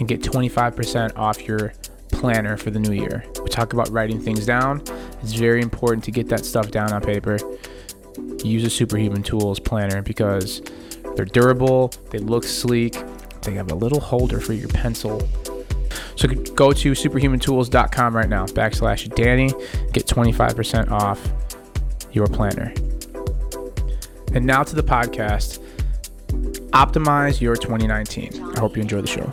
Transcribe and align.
and 0.00 0.08
get 0.08 0.22
25% 0.22 1.16
off 1.16 1.46
your 1.46 1.72
planner 2.10 2.56
for 2.56 2.72
the 2.72 2.80
new 2.80 2.92
year. 2.92 3.24
We 3.40 3.48
talk 3.48 3.74
about 3.74 3.90
writing 3.90 4.20
things 4.20 4.44
down. 4.44 4.82
It's 5.22 5.34
very 5.34 5.62
important 5.62 6.02
to 6.06 6.10
get 6.10 6.28
that 6.30 6.44
stuff 6.44 6.72
down 6.72 6.92
on 6.92 7.00
paper. 7.00 7.38
Use 8.42 8.64
a 8.64 8.70
Superhuman 8.70 9.22
Tools 9.22 9.60
planner 9.60 10.02
because 10.02 10.62
they're 11.14 11.24
durable, 11.24 11.92
they 12.10 12.18
look 12.18 12.42
sleek, 12.42 12.96
they 13.42 13.52
have 13.52 13.70
a 13.70 13.76
little 13.76 14.00
holder 14.00 14.40
for 14.40 14.52
your 14.52 14.68
pencil. 14.70 15.22
So 16.16 16.28
go 16.28 16.72
to 16.72 16.92
superhumantools.com 16.92 18.16
right 18.16 18.28
now, 18.28 18.46
backslash 18.46 19.14
Danny, 19.14 19.48
get 19.92 20.06
25% 20.06 20.90
off 20.90 21.20
your 22.12 22.26
planner. 22.26 22.72
And 24.34 24.44
now 24.44 24.62
to 24.62 24.74
the 24.74 24.82
podcast 24.82 25.60
Optimize 26.70 27.40
Your 27.40 27.56
2019. 27.56 28.54
I 28.54 28.60
hope 28.60 28.76
you 28.76 28.82
enjoy 28.82 29.00
the 29.00 29.06
show. 29.06 29.30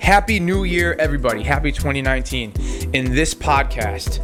Happy 0.00 0.40
New 0.40 0.64
Year, 0.64 0.94
everybody. 0.98 1.42
Happy 1.42 1.72
2019. 1.72 2.52
In 2.92 3.14
this 3.14 3.34
podcast, 3.34 4.20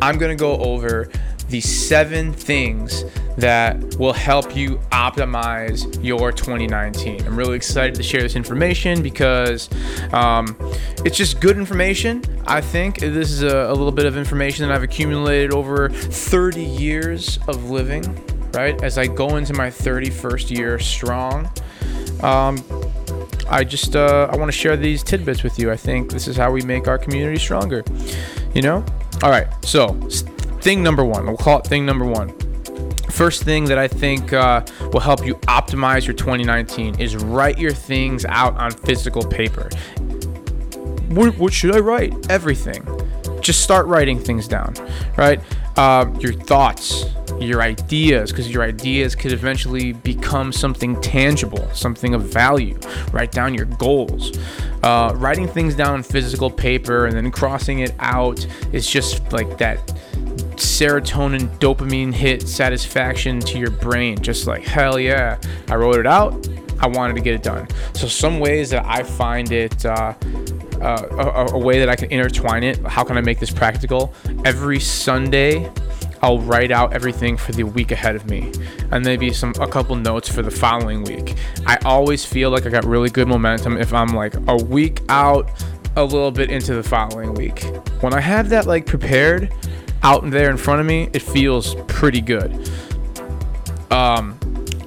I'm 0.00 0.18
going 0.18 0.36
to 0.36 0.40
go 0.40 0.56
over 0.58 1.10
the 1.48 1.60
seven 1.60 2.32
things 2.32 3.04
that 3.38 3.96
will 3.98 4.12
help 4.12 4.56
you 4.56 4.78
optimize 4.90 6.02
your 6.04 6.32
2019. 6.32 7.24
I'm 7.24 7.36
really 7.36 7.54
excited 7.54 7.94
to 7.94 8.02
share 8.02 8.20
this 8.20 8.34
information 8.34 9.00
because 9.00 9.68
um, 10.12 10.56
it's 11.04 11.16
just 11.16 11.40
good 11.40 11.56
information. 11.56 12.24
I 12.48 12.60
think 12.60 12.98
this 12.98 13.30
is 13.30 13.42
a, 13.42 13.68
a 13.68 13.74
little 13.74 13.92
bit 13.92 14.06
of 14.06 14.16
information 14.16 14.66
that 14.66 14.74
I've 14.74 14.82
accumulated 14.82 15.52
over 15.52 15.88
30 15.88 16.64
years 16.64 17.38
of 17.46 17.70
living, 17.70 18.02
right? 18.54 18.82
As 18.82 18.98
I 18.98 19.06
go 19.06 19.36
into 19.36 19.54
my 19.54 19.68
31st 19.68 20.50
year 20.50 20.78
strong. 20.80 21.48
Um, 22.24 22.58
I 23.48 23.62
just 23.62 23.94
uh, 23.94 24.28
I 24.30 24.36
want 24.36 24.50
to 24.50 24.56
share 24.56 24.76
these 24.76 25.04
tidbits 25.04 25.44
with 25.44 25.58
you. 25.60 25.70
I 25.70 25.76
think 25.76 26.10
this 26.10 26.26
is 26.26 26.36
how 26.36 26.50
we 26.50 26.62
make 26.62 26.88
our 26.88 26.98
community 26.98 27.38
stronger. 27.38 27.84
You 28.52 28.62
know. 28.62 28.84
All 29.22 29.30
right. 29.30 29.46
So 29.64 29.94
thing 30.60 30.82
number 30.82 31.04
one. 31.04 31.26
We'll 31.26 31.36
call 31.36 31.60
it 31.60 31.66
thing 31.66 31.86
number 31.86 32.04
one. 32.04 32.34
First 33.10 33.42
thing 33.42 33.64
that 33.64 33.78
I 33.78 33.88
think 33.88 34.32
uh, 34.32 34.64
will 34.92 35.00
help 35.00 35.26
you 35.26 35.34
optimize 35.46 36.06
your 36.06 36.14
2019 36.14 37.00
is 37.00 37.16
write 37.16 37.58
your 37.58 37.72
things 37.72 38.24
out 38.26 38.56
on 38.56 38.70
physical 38.70 39.24
paper. 39.24 39.68
What, 41.08 41.36
what 41.38 41.52
should 41.52 41.74
I 41.74 41.80
write? 41.80 42.30
Everything. 42.30 42.86
Just 43.40 43.62
start 43.62 43.86
writing 43.86 44.18
things 44.18 44.46
down, 44.46 44.74
right? 45.16 45.40
Uh, 45.76 46.12
your 46.20 46.32
thoughts, 46.32 47.06
your 47.40 47.62
ideas, 47.62 48.30
because 48.30 48.50
your 48.50 48.62
ideas 48.62 49.14
could 49.14 49.32
eventually 49.32 49.92
become 49.92 50.52
something 50.52 51.00
tangible, 51.00 51.68
something 51.72 52.14
of 52.14 52.22
value. 52.22 52.78
Write 53.12 53.32
down 53.32 53.54
your 53.54 53.64
goals. 53.64 54.36
Uh, 54.82 55.12
writing 55.16 55.48
things 55.48 55.74
down 55.74 55.94
on 55.94 56.02
physical 56.02 56.50
paper 56.50 57.06
and 57.06 57.16
then 57.16 57.30
crossing 57.30 57.80
it 57.80 57.94
out 58.00 58.46
is 58.72 58.88
just 58.88 59.32
like 59.32 59.58
that 59.58 59.98
serotonin 60.58 61.48
dopamine 61.58 62.12
hit 62.12 62.48
satisfaction 62.48 63.40
to 63.40 63.58
your 63.58 63.70
brain. 63.70 64.20
Just 64.20 64.46
like 64.46 64.64
hell 64.64 64.98
yeah 64.98 65.38
i 65.68 65.74
wrote 65.74 65.96
it 65.96 66.06
out. 66.06 66.48
I 66.80 66.86
wanted 66.86 67.14
to 67.14 67.20
get 67.20 67.34
it 67.34 67.42
done. 67.42 67.66
So 67.94 68.06
some 68.06 68.40
ways 68.40 68.70
that 68.70 68.84
i 68.86 69.02
find 69.02 69.50
it 69.52 69.84
uh, 69.84 70.14
uh, 70.80 71.46
a, 71.50 71.54
a 71.54 71.58
way 71.58 71.80
that 71.80 71.88
i 71.88 71.96
can 71.96 72.10
intertwine 72.10 72.62
it 72.62 72.78
how 72.86 73.02
can 73.02 73.16
i 73.16 73.20
make 73.20 73.38
this 73.40 73.50
practical? 73.50 74.12
Every 74.44 74.80
sunday 74.80 75.70
I'll 76.22 76.40
write 76.40 76.70
out 76.70 76.92
everything 76.92 77.36
for 77.36 77.52
the 77.52 77.64
week 77.64 77.92
ahead 77.92 78.16
of 78.16 78.28
me. 78.28 78.52
And 78.90 79.04
maybe 79.04 79.32
some 79.32 79.52
a 79.60 79.68
couple 79.68 79.94
notes 79.96 80.28
for 80.28 80.42
the 80.42 80.50
following 80.50 81.04
week. 81.04 81.36
I 81.66 81.76
always 81.84 82.24
feel 82.24 82.50
like 82.50 82.66
I 82.66 82.70
got 82.70 82.84
really 82.84 83.10
good 83.10 83.28
momentum 83.28 83.76
if 83.76 83.92
I'm 83.92 84.08
like 84.08 84.34
a 84.48 84.56
week 84.56 85.02
out 85.08 85.50
a 85.96 86.04
little 86.04 86.30
bit 86.30 86.50
into 86.50 86.74
the 86.74 86.82
following 86.82 87.34
week. 87.34 87.64
When 88.00 88.14
I 88.14 88.20
have 88.20 88.48
that 88.50 88.66
like 88.66 88.86
prepared, 88.86 89.52
out 90.02 90.28
there 90.30 90.50
in 90.50 90.56
front 90.56 90.80
of 90.80 90.86
me, 90.86 91.08
it 91.12 91.22
feels 91.22 91.74
pretty 91.86 92.20
good. 92.20 92.70
Um, 93.90 94.38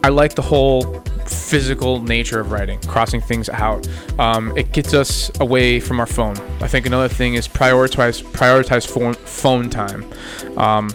I 0.04 0.10
like 0.10 0.36
the 0.36 0.42
whole 0.42 1.02
physical 1.26 2.02
nature 2.02 2.40
of 2.40 2.52
writing, 2.52 2.80
crossing 2.82 3.22
things 3.22 3.50
out. 3.50 3.88
Um, 4.20 4.56
it 4.58 4.72
gets 4.72 4.94
us 4.94 5.32
away 5.40 5.80
from 5.80 6.00
our 6.00 6.06
phone. 6.06 6.38
I 6.62 6.68
think 6.68 6.86
another 6.86 7.08
thing 7.08 7.36
is 7.36 7.48
prioritize 7.48 8.24
prioritize 8.24 8.88
phone 8.88 9.14
phone 9.14 9.70
time. 9.70 10.06
Um, 10.58 10.90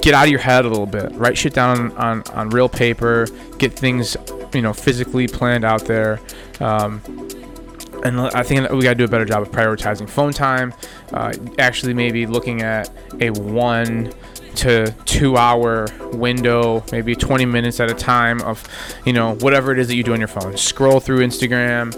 get 0.00 0.14
out 0.14 0.24
of 0.24 0.30
your 0.30 0.40
head 0.40 0.64
a 0.64 0.68
little 0.68 0.86
bit. 0.86 1.12
Write 1.12 1.38
shit 1.38 1.54
down 1.54 1.92
on, 1.92 2.22
on, 2.34 2.50
real 2.50 2.68
paper. 2.68 3.26
Get 3.58 3.72
things 3.72 4.16
you 4.52 4.62
know 4.62 4.72
physically 4.72 5.28
planned 5.28 5.64
out 5.64 5.84
there. 5.86 6.20
Um, 6.60 7.23
and 8.04 8.20
I 8.20 8.42
think 8.42 8.70
we 8.70 8.82
got 8.82 8.90
to 8.90 8.94
do 8.94 9.04
a 9.04 9.08
better 9.08 9.24
job 9.24 9.42
of 9.42 9.50
prioritizing 9.50 10.08
phone 10.08 10.32
time. 10.32 10.74
Uh, 11.12 11.32
actually, 11.58 11.94
maybe 11.94 12.26
looking 12.26 12.60
at 12.62 12.90
a 13.20 13.30
one 13.30 14.12
to 14.56 14.92
two 15.06 15.36
hour 15.36 15.86
window, 16.12 16.84
maybe 16.92 17.16
20 17.16 17.46
minutes 17.46 17.80
at 17.80 17.90
a 17.90 17.94
time 17.94 18.40
of, 18.42 18.62
you 19.04 19.12
know, 19.12 19.34
whatever 19.36 19.72
it 19.72 19.78
is 19.78 19.88
that 19.88 19.96
you 19.96 20.02
do 20.02 20.12
on 20.12 20.20
your 20.20 20.28
phone. 20.28 20.56
Scroll 20.56 21.00
through 21.00 21.26
Instagram, 21.26 21.92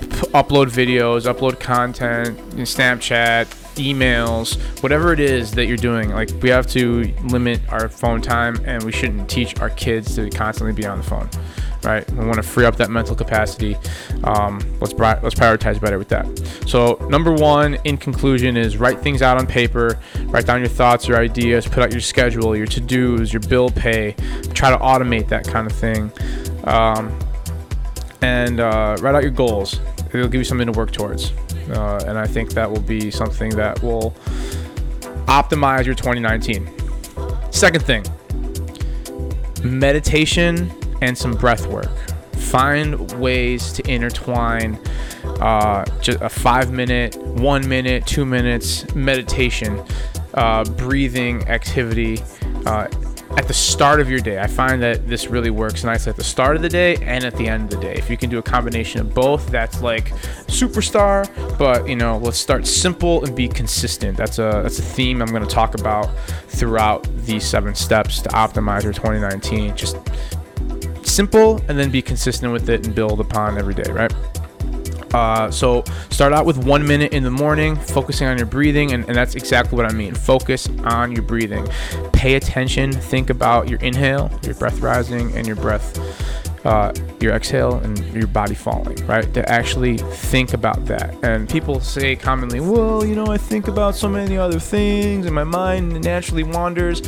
p- 0.00 0.06
upload 0.06 0.66
videos, 0.66 1.22
upload 1.32 1.58
content, 1.58 2.38
Snapchat, 2.56 3.46
emails, 3.76 4.56
whatever 4.82 5.12
it 5.12 5.18
is 5.18 5.50
that 5.52 5.66
you're 5.66 5.76
doing. 5.78 6.10
Like 6.10 6.30
we 6.42 6.50
have 6.50 6.66
to 6.68 7.12
limit 7.24 7.60
our 7.70 7.88
phone 7.88 8.20
time, 8.20 8.60
and 8.66 8.82
we 8.82 8.92
shouldn't 8.92 9.30
teach 9.30 9.58
our 9.60 9.70
kids 9.70 10.14
to 10.16 10.28
constantly 10.28 10.74
be 10.74 10.86
on 10.86 10.98
the 10.98 11.04
phone 11.04 11.30
right? 11.84 12.08
We 12.12 12.24
want 12.24 12.36
to 12.36 12.42
free 12.42 12.64
up 12.64 12.76
that 12.76 12.90
mental 12.90 13.14
capacity. 13.14 13.76
Um, 14.24 14.58
let's 14.80 14.94
let's 14.94 15.34
prioritize 15.34 15.80
better 15.80 15.98
with 15.98 16.08
that. 16.08 16.26
So 16.66 16.94
number 17.08 17.32
one, 17.32 17.74
in 17.84 17.96
conclusion, 17.96 18.56
is 18.56 18.76
write 18.76 19.00
things 19.00 19.22
out 19.22 19.38
on 19.38 19.46
paper. 19.46 19.98
Write 20.26 20.46
down 20.46 20.60
your 20.60 20.68
thoughts, 20.68 21.06
your 21.06 21.18
ideas. 21.18 21.66
Put 21.66 21.82
out 21.82 21.92
your 21.92 22.00
schedule, 22.00 22.56
your 22.56 22.66
to-dos, 22.66 23.32
your 23.32 23.40
bill 23.40 23.70
pay. 23.70 24.14
Try 24.54 24.70
to 24.70 24.78
automate 24.78 25.28
that 25.28 25.46
kind 25.46 25.66
of 25.66 25.76
thing, 25.76 26.10
um, 26.64 27.18
and 28.22 28.60
uh, 28.60 28.96
write 29.00 29.14
out 29.14 29.22
your 29.22 29.32
goals. 29.32 29.80
It'll 30.12 30.28
give 30.28 30.40
you 30.40 30.44
something 30.44 30.66
to 30.66 30.78
work 30.78 30.92
towards, 30.92 31.32
uh, 31.70 32.04
and 32.06 32.18
I 32.18 32.26
think 32.26 32.52
that 32.52 32.70
will 32.70 32.80
be 32.80 33.10
something 33.10 33.50
that 33.50 33.82
will 33.82 34.14
optimize 35.26 35.86
your 35.86 35.94
2019. 35.94 36.70
Second 37.50 37.84
thing, 37.84 38.04
meditation 39.62 40.70
and 41.04 41.16
some 41.16 41.34
breath 41.34 41.66
work. 41.66 41.90
Find 42.32 43.12
ways 43.20 43.72
to 43.74 43.90
intertwine 43.90 44.78
uh, 45.40 45.84
just 46.00 46.20
a 46.20 46.28
five 46.28 46.72
minute, 46.72 47.16
one 47.16 47.68
minute, 47.68 48.06
two 48.06 48.24
minutes 48.24 48.92
meditation, 48.94 49.84
uh, 50.34 50.64
breathing 50.64 51.46
activity 51.48 52.18
uh, 52.66 52.88
at 53.36 53.48
the 53.48 53.54
start 53.54 54.00
of 54.00 54.08
your 54.08 54.20
day. 54.20 54.38
I 54.38 54.46
find 54.46 54.80
that 54.82 55.08
this 55.08 55.26
really 55.26 55.50
works 55.50 55.84
nicely 55.84 56.10
at 56.10 56.16
the 56.16 56.24
start 56.24 56.56
of 56.56 56.62
the 56.62 56.68
day 56.68 56.96
and 56.96 57.24
at 57.24 57.36
the 57.36 57.48
end 57.48 57.64
of 57.64 57.80
the 57.80 57.86
day. 57.86 57.94
If 57.94 58.08
you 58.08 58.16
can 58.16 58.30
do 58.30 58.38
a 58.38 58.42
combination 58.42 59.00
of 59.00 59.12
both, 59.12 59.48
that's 59.48 59.82
like 59.82 60.08
superstar. 60.46 61.28
But 61.58 61.88
you 61.88 61.96
know, 61.96 62.18
let's 62.18 62.38
start 62.38 62.66
simple 62.66 63.24
and 63.24 63.34
be 63.34 63.48
consistent. 63.48 64.16
That's 64.16 64.38
a 64.38 64.60
that's 64.62 64.78
a 64.78 64.82
theme 64.82 65.20
I'm 65.20 65.28
going 65.28 65.46
to 65.46 65.54
talk 65.54 65.74
about 65.74 66.10
throughout 66.48 67.06
these 67.26 67.44
seven 67.44 67.74
steps 67.74 68.20
to 68.22 68.28
optimize 68.30 68.84
your 68.84 68.92
2019. 68.92 69.76
Just 69.76 69.96
simple 71.04 71.60
and 71.68 71.78
then 71.78 71.90
be 71.90 72.02
consistent 72.02 72.52
with 72.52 72.68
it 72.68 72.86
and 72.86 72.94
build 72.94 73.20
upon 73.20 73.58
every 73.58 73.74
day, 73.74 73.90
right? 73.90 74.12
Uh, 75.14 75.48
so 75.48 75.84
start 76.10 76.32
out 76.32 76.44
with 76.44 76.58
one 76.66 76.84
minute 76.84 77.12
in 77.12 77.22
the 77.22 77.30
morning, 77.30 77.76
focusing 77.76 78.26
on 78.26 78.36
your 78.36 78.46
breathing, 78.46 78.92
and, 78.92 79.04
and, 79.06 79.14
that's 79.14 79.36
exactly 79.36 79.76
what 79.76 79.86
I 79.86 79.94
mean. 79.94 80.12
Focus 80.12 80.68
on 80.82 81.12
your 81.12 81.22
breathing. 81.22 81.64
Pay 82.12 82.34
attention. 82.34 82.90
Think 82.90 83.30
about 83.30 83.68
your 83.68 83.78
inhale, 83.78 84.28
your 84.42 84.56
breath 84.56 84.80
rising, 84.80 85.30
and 85.36 85.46
your 85.46 85.54
breath, 85.54 85.96
uh, 86.64 86.92
your 87.20 87.34
exhale, 87.34 87.76
and 87.76 87.98
your 88.14 88.26
body 88.26 88.54
falling. 88.54 88.96
Right? 89.06 89.32
To 89.34 89.48
actually 89.50 89.98
think 89.98 90.54
about 90.54 90.84
that. 90.86 91.14
And 91.22 91.48
people 91.48 91.80
say 91.80 92.16
commonly, 92.16 92.60
"Well, 92.60 93.04
you 93.04 93.14
know, 93.14 93.26
I 93.26 93.36
think 93.36 93.68
about 93.68 93.94
so 93.94 94.08
many 94.08 94.36
other 94.36 94.58
things, 94.58 95.26
and 95.26 95.34
my 95.34 95.44
mind 95.44 96.02
naturally 96.02 96.44
wanders." 96.44 97.02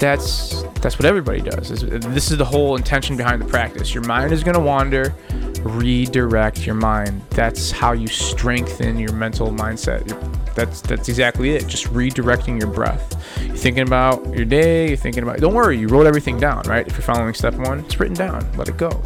that's 0.00 0.62
that's 0.80 0.98
what 0.98 1.04
everybody 1.04 1.42
does. 1.42 1.68
This 1.68 2.30
is 2.30 2.38
the 2.38 2.44
whole 2.44 2.74
intention 2.76 3.16
behind 3.16 3.42
the 3.42 3.46
practice. 3.46 3.94
Your 3.94 4.02
mind 4.04 4.32
is 4.32 4.42
going 4.42 4.54
to 4.54 4.60
wander. 4.60 5.14
Redirect 5.60 6.66
your 6.66 6.74
mind. 6.74 7.20
That's 7.30 7.70
how 7.70 7.92
you 7.92 8.06
strengthen 8.06 8.98
your 8.98 9.12
mental 9.12 9.48
mindset. 9.48 10.08
That's 10.54 10.80
that's 10.80 11.08
exactly 11.08 11.50
it. 11.50 11.66
Just 11.66 11.86
redirecting 11.86 12.58
your 12.60 12.70
breath. 12.70 13.16
You're 13.42 13.56
thinking 13.56 13.86
about 13.86 14.26
your 14.34 14.44
day. 14.44 14.88
You're 14.88 14.96
thinking 14.96 15.22
about. 15.22 15.38
Don't 15.38 15.54
worry, 15.54 15.78
you 15.78 15.88
wrote 15.88 16.06
everything 16.06 16.38
down, 16.38 16.62
right? 16.64 16.86
If 16.86 16.94
you're 16.94 17.02
following 17.02 17.34
step 17.34 17.54
one, 17.54 17.80
it's 17.80 17.98
written 17.98 18.16
down. 18.16 18.50
Let 18.56 18.68
it 18.68 18.76
go 18.76 19.02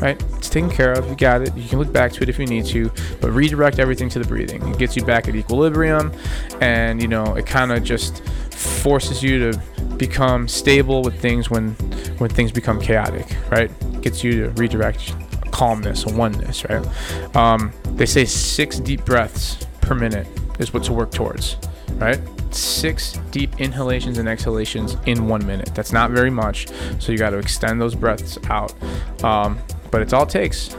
right? 0.00 0.20
It's 0.36 0.48
taken 0.48 0.70
care 0.70 0.92
of. 0.92 1.08
You 1.08 1.16
got 1.16 1.42
it. 1.42 1.56
You 1.56 1.68
can 1.68 1.78
look 1.78 1.92
back 1.92 2.12
to 2.12 2.22
it 2.22 2.28
if 2.28 2.38
you 2.38 2.46
need 2.46 2.66
to, 2.66 2.90
but 3.20 3.30
redirect 3.32 3.78
everything 3.78 4.08
to 4.10 4.18
the 4.18 4.26
breathing. 4.26 4.66
It 4.68 4.78
gets 4.78 4.96
you 4.96 5.04
back 5.04 5.28
at 5.28 5.34
equilibrium, 5.34 6.12
and 6.60 7.00
you 7.00 7.08
know 7.08 7.34
it 7.34 7.46
kind 7.46 7.72
of 7.72 7.82
just 7.82 8.24
forces 8.52 9.22
you 9.22 9.50
to 9.50 9.58
become 9.96 10.48
stable 10.48 11.02
with 11.02 11.20
things 11.20 11.50
when 11.50 11.70
when 12.18 12.30
things 12.30 12.52
become 12.52 12.80
chaotic, 12.80 13.36
right? 13.50 13.70
Gets 14.00 14.22
you 14.24 14.44
to 14.44 14.50
redirect 14.50 15.14
calmness 15.50 16.04
and 16.04 16.16
oneness, 16.16 16.64
right? 16.68 17.36
Um, 17.36 17.72
they 17.84 18.06
say 18.06 18.24
six 18.24 18.78
deep 18.78 19.04
breaths 19.04 19.66
per 19.80 19.94
minute 19.94 20.26
is 20.58 20.72
what 20.72 20.84
to 20.84 20.92
work 20.92 21.10
towards, 21.10 21.56
right? 21.94 22.20
Six 22.50 23.18
deep 23.30 23.60
inhalations 23.60 24.18
and 24.18 24.28
exhalations 24.28 24.96
in 25.06 25.28
one 25.28 25.46
minute. 25.46 25.74
That's 25.74 25.92
not 25.92 26.10
very 26.10 26.30
much, 26.30 26.68
so 26.98 27.12
you 27.12 27.18
got 27.18 27.30
to 27.30 27.38
extend 27.38 27.80
those 27.80 27.94
breaths 27.94 28.38
out. 28.48 28.74
Um, 29.22 29.58
but 29.90 30.02
it's 30.02 30.12
all 30.12 30.24
it 30.24 30.28
takes 30.28 30.76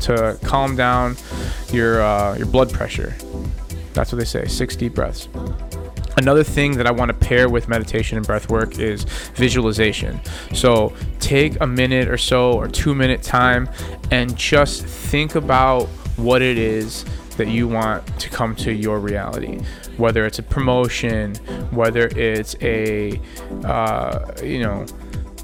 to 0.00 0.38
calm 0.44 0.76
down 0.76 1.16
your 1.72 2.02
uh, 2.02 2.36
your 2.36 2.46
blood 2.46 2.72
pressure. 2.72 3.14
That's 3.92 4.12
what 4.12 4.18
they 4.18 4.24
say. 4.24 4.46
Six 4.46 4.76
deep 4.76 4.94
breaths. 4.94 5.28
Another 6.16 6.44
thing 6.44 6.76
that 6.76 6.86
I 6.86 6.92
want 6.92 7.08
to 7.08 7.26
pair 7.26 7.48
with 7.48 7.68
meditation 7.68 8.16
and 8.16 8.26
breath 8.26 8.48
work 8.48 8.78
is 8.78 9.04
visualization. 9.34 10.20
So 10.52 10.92
take 11.18 11.60
a 11.60 11.66
minute 11.66 12.08
or 12.08 12.18
so 12.18 12.52
or 12.52 12.68
two 12.68 12.94
minute 12.94 13.22
time 13.22 13.68
and 14.12 14.36
just 14.36 14.84
think 14.84 15.34
about 15.34 15.86
what 16.16 16.40
it 16.40 16.56
is 16.56 17.04
that 17.34 17.48
you 17.48 17.68
want 17.68 18.06
to 18.20 18.28
come 18.28 18.54
to 18.56 18.72
your 18.72 18.98
reality. 18.98 19.60
Whether 19.96 20.26
it's 20.26 20.38
a 20.38 20.42
promotion, 20.42 21.34
whether 21.70 22.08
it's 22.16 22.56
a, 22.60 23.20
uh, 23.64 24.32
you 24.42 24.60
know, 24.60 24.86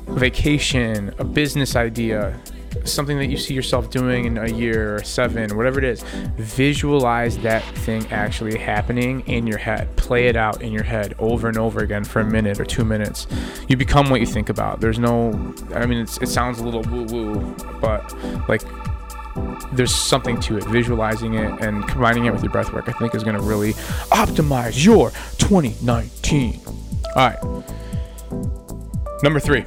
vacation, 0.09 1.15
a 1.19 1.25
business 1.25 1.77
idea, 1.77 2.39
something 2.85 3.19
that 3.19 3.27
you 3.27 3.37
see 3.37 3.55
yourself 3.55 3.91
doing 3.91 4.25
in 4.25 4.39
a 4.39 4.49
year 4.49 4.97
or 4.97 5.03
seven, 5.03 5.57
whatever 5.57 5.79
it 5.79 5.85
is, 5.85 6.03
visualize 6.37 7.37
that 7.39 7.63
thing 7.79 8.07
actually 8.11 8.59
happening 8.59 9.21
in 9.27 9.47
your 9.47 9.59
head. 9.59 9.95
Play 9.97 10.27
it 10.29 10.37
out 10.37 10.63
in 10.63 10.73
your 10.73 10.83
head 10.83 11.15
over 11.19 11.49
and 11.49 11.59
over 11.59 11.81
again 11.81 12.05
for 12.05 12.21
a 12.21 12.25
minute 12.25 12.61
or 12.61 12.65
two 12.65 12.85
minutes. 12.85 13.27
You 13.69 13.77
become 13.77 14.09
what 14.11 14.21
you 14.21 14.27
think 14.27 14.49
about. 14.49 14.81
There's 14.81 14.99
no, 14.99 15.55
I 15.75 15.87
mean, 15.87 15.99
it 15.99 16.29
sounds 16.29 16.59
a 16.61 16.65
little 16.65 16.83
woo 16.83 17.05
woo, 17.05 17.57
but 17.81 18.15
like, 18.49 18.63
there's 19.73 19.95
something 19.95 20.41
to 20.41 20.59
it. 20.59 20.65
Visualizing 20.65 21.35
it 21.35 21.61
and 21.61 21.87
combining 21.89 22.27
it 22.27 22.33
with 22.33 22.43
your 22.43 22.53
breath 22.53 22.73
work, 22.73 22.89
I 22.89 22.93
think, 22.93 23.15
is 23.15 23.25
going 23.25 23.37
to 23.37 23.43
really 23.43 23.75
optimize 24.13 24.85
your 24.85 25.11
2019. 25.39 26.61
All 26.67 26.75
right. 27.17 27.63
Number 29.23 29.41
three 29.41 29.65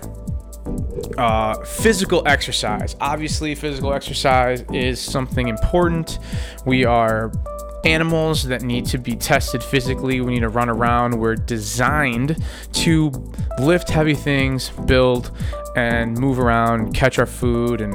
uh, 1.18 1.56
physical 1.64 2.24
exercise. 2.26 2.96
Obviously, 3.02 3.56
physical 3.56 3.94
exercise 3.94 4.64
is 4.74 5.00
something 5.00 5.48
important. 5.48 6.20
We 6.66 6.86
are 6.86 7.32
animals 7.86 8.44
that 8.44 8.62
need 8.62 8.86
to 8.88 8.98
be 8.98 9.16
tested 9.16 9.62
physically. 9.64 10.22
We 10.22 10.34
need 10.34 10.40
to 10.42 10.50
run 10.50 10.70
around. 10.70 11.20
We're 11.20 11.36
designed 11.36 12.42
to 12.74 13.12
lift 13.60 13.90
heavy 13.90 14.16
things, 14.16 14.70
build, 14.70 15.32
and 15.76 16.18
move 16.18 16.40
around, 16.40 16.94
catch 16.94 17.20
our 17.20 17.26
food, 17.26 17.82
and, 17.82 17.94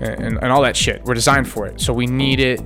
and, 0.00 0.38
and 0.42 0.52
all 0.52 0.62
that 0.62 0.76
shit. 0.76 1.02
We're 1.04 1.14
designed 1.14 1.48
for 1.48 1.66
it. 1.66 1.80
So 1.80 1.92
we 1.92 2.06
need 2.06 2.40
it 2.40 2.60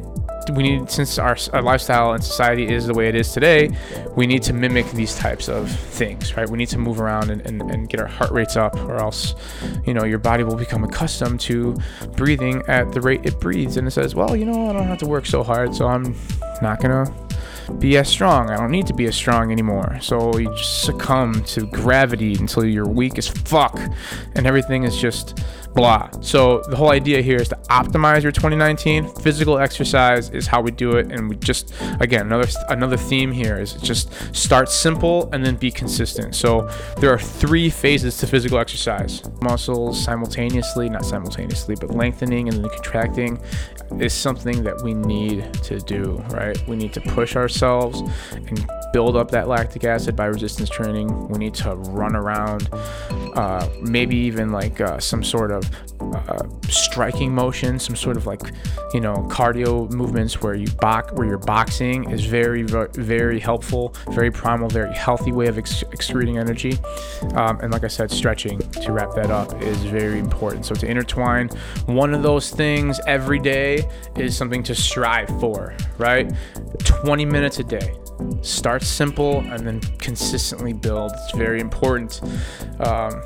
we 0.52 0.62
need 0.62 0.90
since 0.90 1.19
our, 1.19 1.36
our, 1.54 1.62
lifestyle 1.62 2.12
and 2.12 2.22
society 2.22 2.69
is 2.69 2.86
the 2.86 2.92
way 2.92 3.08
it 3.08 3.14
is 3.14 3.32
today 3.32 3.70
we 4.14 4.26
need 4.26 4.42
to 4.42 4.52
mimic 4.52 4.86
these 4.90 5.16
types 5.16 5.48
of 5.48 5.70
things 5.70 6.36
right 6.36 6.50
we 6.50 6.58
need 6.58 6.69
to 6.69 6.76
move 6.76 7.00
around 7.00 7.31
and, 7.31 7.40
and, 7.46 7.62
and 7.70 7.88
get 7.88 7.98
our 7.98 8.06
heart 8.06 8.31
rates 8.31 8.56
up 8.56 8.76
or 8.81 8.96
else 8.96 9.34
you 9.86 9.94
know 9.94 10.04
your 10.04 10.19
body 10.19 10.44
will 10.44 10.54
become 10.54 10.84
accustomed 10.84 11.40
to 11.40 11.75
breathing 12.14 12.62
at 12.69 12.92
the 12.92 13.00
rate 13.00 13.25
it 13.25 13.40
breathes 13.40 13.78
and 13.78 13.88
it 13.88 13.90
says 13.90 14.14
well 14.14 14.36
you 14.36 14.44
know 14.44 14.69
i 14.69 14.72
don't 14.75 14.86
have 14.86 14.98
to 14.98 15.06
work 15.06 15.25
so 15.25 15.42
hard 15.42 15.75
so 15.75 15.86
i'm 15.86 16.14
not 16.60 16.81
gonna 16.81 17.06
be 17.78 17.96
as 17.96 18.08
strong. 18.08 18.50
I 18.50 18.56
don't 18.56 18.70
need 18.70 18.86
to 18.88 18.94
be 18.94 19.06
as 19.06 19.16
strong 19.16 19.50
anymore. 19.50 19.98
So 20.00 20.36
you 20.36 20.48
just 20.50 20.82
succumb 20.82 21.42
to 21.44 21.66
gravity 21.66 22.34
until 22.34 22.64
you're 22.64 22.86
weak 22.86 23.19
as 23.19 23.28
fuck 23.28 23.78
and 24.34 24.46
everything 24.46 24.84
is 24.84 24.96
just 24.96 25.40
blah. 25.74 26.08
So 26.20 26.62
the 26.68 26.76
whole 26.76 26.90
idea 26.90 27.20
here 27.20 27.36
is 27.36 27.48
to 27.48 27.56
optimize 27.68 28.22
your 28.22 28.32
2019. 28.32 29.08
Physical 29.16 29.58
exercise 29.58 30.30
is 30.30 30.46
how 30.46 30.60
we 30.60 30.70
do 30.70 30.92
it, 30.92 31.10
and 31.10 31.28
we 31.28 31.36
just 31.36 31.74
again 32.00 32.26
another 32.26 32.48
another 32.68 32.96
theme 32.96 33.32
here 33.32 33.58
is 33.58 33.74
just 33.74 34.12
start 34.34 34.68
simple 34.68 35.28
and 35.32 35.44
then 35.44 35.56
be 35.56 35.70
consistent. 35.70 36.34
So 36.34 36.68
there 36.98 37.12
are 37.12 37.18
three 37.18 37.68
phases 37.70 38.16
to 38.18 38.26
physical 38.26 38.58
exercise: 38.58 39.22
muscles 39.42 40.02
simultaneously, 40.02 40.88
not 40.88 41.04
simultaneously, 41.04 41.74
but 41.80 41.90
lengthening 41.90 42.48
and 42.48 42.58
then 42.58 42.70
contracting 42.70 43.40
is 43.98 44.12
something 44.12 44.62
that 44.64 44.82
we 44.82 44.94
need 44.94 45.52
to 45.64 45.80
do. 45.80 46.22
Right? 46.30 46.56
We 46.68 46.76
need 46.76 46.92
to 46.94 47.00
push 47.00 47.36
ourselves 47.36 48.02
and 48.32 48.66
build 48.92 49.16
up 49.16 49.28
that 49.32 49.48
lactic 49.48 49.82
acid 49.82 50.14
by 50.14 50.26
resistance 50.26 50.70
training. 50.70 51.28
We 51.28 51.38
need 51.38 51.54
to 51.54 51.74
run 51.74 52.14
around, 52.14 52.68
uh, 53.34 53.68
maybe 53.80 54.16
even 54.16 54.52
like 54.52 54.80
uh, 54.80 55.00
some 55.00 55.24
sort 55.24 55.50
of 55.50 55.63
uh, 56.00 56.46
striking 56.69 57.34
motion, 57.34 57.78
some 57.78 57.96
sort 57.96 58.16
of 58.16 58.26
like, 58.26 58.52
you 58.93 59.00
know, 59.00 59.14
cardio 59.31 59.90
movements 59.90 60.40
where 60.43 60.55
you 60.55 60.69
box, 60.81 61.12
where 61.12 61.26
you're 61.26 61.38
boxing 61.38 62.11
is 62.11 62.25
very, 62.25 62.62
very 62.62 63.40
helpful, 63.40 63.94
very 64.11 64.31
primal, 64.31 64.69
very 64.69 64.94
healthy 64.94 65.32
way 65.32 65.46
of 65.46 65.58
ex- 65.58 65.82
excreting 65.93 66.38
energy. 66.38 66.78
Um, 67.34 67.58
and 67.61 67.72
like 67.72 67.84
I 67.84 67.88
said, 67.88 68.11
stretching 68.11 68.58
to 68.58 68.93
wrap 68.93 69.14
that 69.14 69.31
up 69.31 69.61
is 69.62 69.78
very 69.84 70.19
important. 70.19 70.66
So 70.66 70.75
to 70.75 70.87
intertwine 70.87 71.49
one 71.87 72.14
of 72.14 72.22
those 72.22 72.50
things 72.50 73.00
every 73.06 73.38
day 73.38 73.88
is 74.17 74.37
something 74.37 74.62
to 74.64 74.75
strive 74.75 75.28
for, 75.40 75.75
right? 75.99 76.32
20 76.84 77.25
minutes 77.25 77.58
a 77.58 77.64
day 77.64 77.94
start 78.43 78.82
simple 78.82 79.40
and 79.40 79.66
then 79.66 79.81
consistently 79.99 80.72
build. 80.72 81.12
It's 81.14 81.37
very 81.37 81.61
important. 81.61 82.20
Um, 82.81 83.22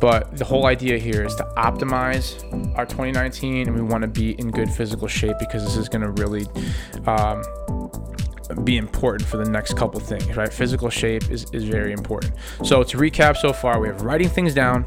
but 0.00 0.36
the 0.36 0.44
whole 0.44 0.66
idea 0.66 0.98
here 0.98 1.24
is 1.24 1.34
to 1.36 1.44
optimize 1.56 2.42
our 2.76 2.86
2019, 2.86 3.68
and 3.68 3.76
we 3.76 3.82
want 3.82 4.02
to 4.02 4.08
be 4.08 4.32
in 4.32 4.50
good 4.50 4.70
physical 4.70 5.08
shape 5.08 5.36
because 5.38 5.64
this 5.64 5.76
is 5.76 5.88
going 5.88 6.02
to 6.02 6.10
really. 6.22 6.46
Um, 7.06 7.42
be 8.64 8.78
important 8.78 9.28
for 9.28 9.36
the 9.36 9.48
next 9.48 9.76
couple 9.76 10.00
things, 10.00 10.36
right? 10.36 10.52
Physical 10.52 10.90
shape 10.90 11.30
is, 11.30 11.46
is 11.52 11.62
very 11.62 11.92
important. 11.92 12.32
So, 12.64 12.82
to 12.82 12.96
recap 12.96 13.36
so 13.36 13.52
far, 13.52 13.78
we 13.78 13.86
have 13.86 14.02
writing 14.02 14.28
things 14.28 14.54
down 14.54 14.84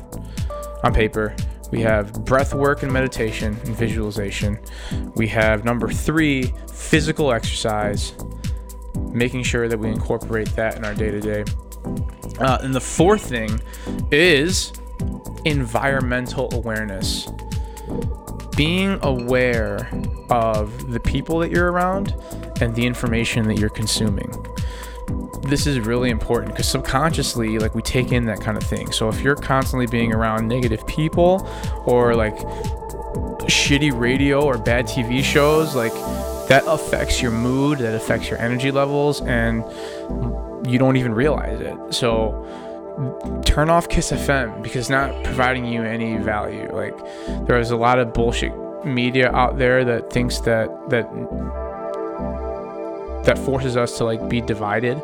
on 0.84 0.94
paper, 0.94 1.34
we 1.74 1.82
have 1.82 2.14
breath 2.24 2.54
work 2.54 2.84
and 2.84 2.94
meditation 2.94 3.58
and 3.66 3.76
visualization. 3.76 4.60
We 5.16 5.28
have 5.30 5.66
number 5.66 5.90
three, 5.90 6.54
physical 6.72 7.34
exercise 7.34 8.14
making 9.14 9.44
sure 9.44 9.68
that 9.68 9.78
we 9.78 9.88
mm. 9.88 9.94
incorporate 9.94 10.50
that 10.56 10.76
in 10.76 10.84
our 10.84 10.96
day 10.96 11.12
to 11.12 11.22
day. 11.22 11.46
And 12.40 12.74
the 12.74 12.82
fourth 12.82 13.30
thing 13.30 13.62
is 14.12 14.74
environmental 15.46 16.54
awareness. 16.54 17.28
Being 18.56 19.00
aware 19.02 19.90
of 20.30 20.92
the 20.92 21.00
people 21.00 21.40
that 21.40 21.52
you're 21.52 21.72
around 21.72 22.16
and 22.62 22.76
the 22.76 22.86
information 22.86 23.48
that 23.48 23.58
you're 23.58 23.70
consuming. 23.70 24.32
This 25.44 25.68
is 25.68 25.80
really 25.80 26.10
important 26.10 26.54
because 26.54 26.70
subconsciously, 26.70 27.60
like, 27.60 27.76
we 27.76 27.82
take 27.82 28.12
in 28.12 28.26
that 28.26 28.40
kind 28.40 28.56
of 28.56 28.64
thing. 28.64 28.92
So, 28.92 29.10
if 29.10 29.22
you're 29.22 29.36
constantly 29.36 29.88
being 29.88 30.14
around 30.14 30.48
negative 30.48 30.86
people 30.88 31.48
or 31.86 32.16
like 32.16 32.38
shitty 33.48 33.98
radio 33.98 34.42
or 34.42 34.58
bad 34.58 34.88
TV 34.88 35.22
shows, 35.24 35.76
like, 35.76 35.92
that 36.48 36.64
affects 36.68 37.22
your 37.22 37.32
mood, 37.32 37.80
that 37.80 37.96
affects 37.96 38.30
your 38.30 38.40
energy 38.40 38.72
levels, 38.72 39.22
and 39.22 39.64
you 40.68 40.78
don't 40.78 40.98
even 40.98 41.14
realize 41.14 41.60
it. 41.60 41.94
So 41.94 43.42
turn 43.46 43.70
off 43.70 43.90
Kiss 43.90 44.12
FM 44.12 44.62
because 44.62 44.82
it's 44.82 44.90
not 44.90 45.24
providing 45.24 45.66
you 45.66 45.84
any 45.84 46.18
value. 46.18 46.70
Like 46.72 46.96
there's 47.48 47.72
a 47.72 47.78
lot 47.78 48.00
of 48.00 48.14
bullshit 48.14 48.54
media 48.86 49.32
out 49.32 49.58
there 49.58 49.86
that 49.86 50.12
thinks 50.12 50.40
that 50.42 50.68
that 50.90 51.10
that 53.26 53.38
forces 53.40 53.78
us 53.78 53.98
to 53.98 54.04
like 54.04 54.28
be 54.30 54.42
divided, 54.42 55.02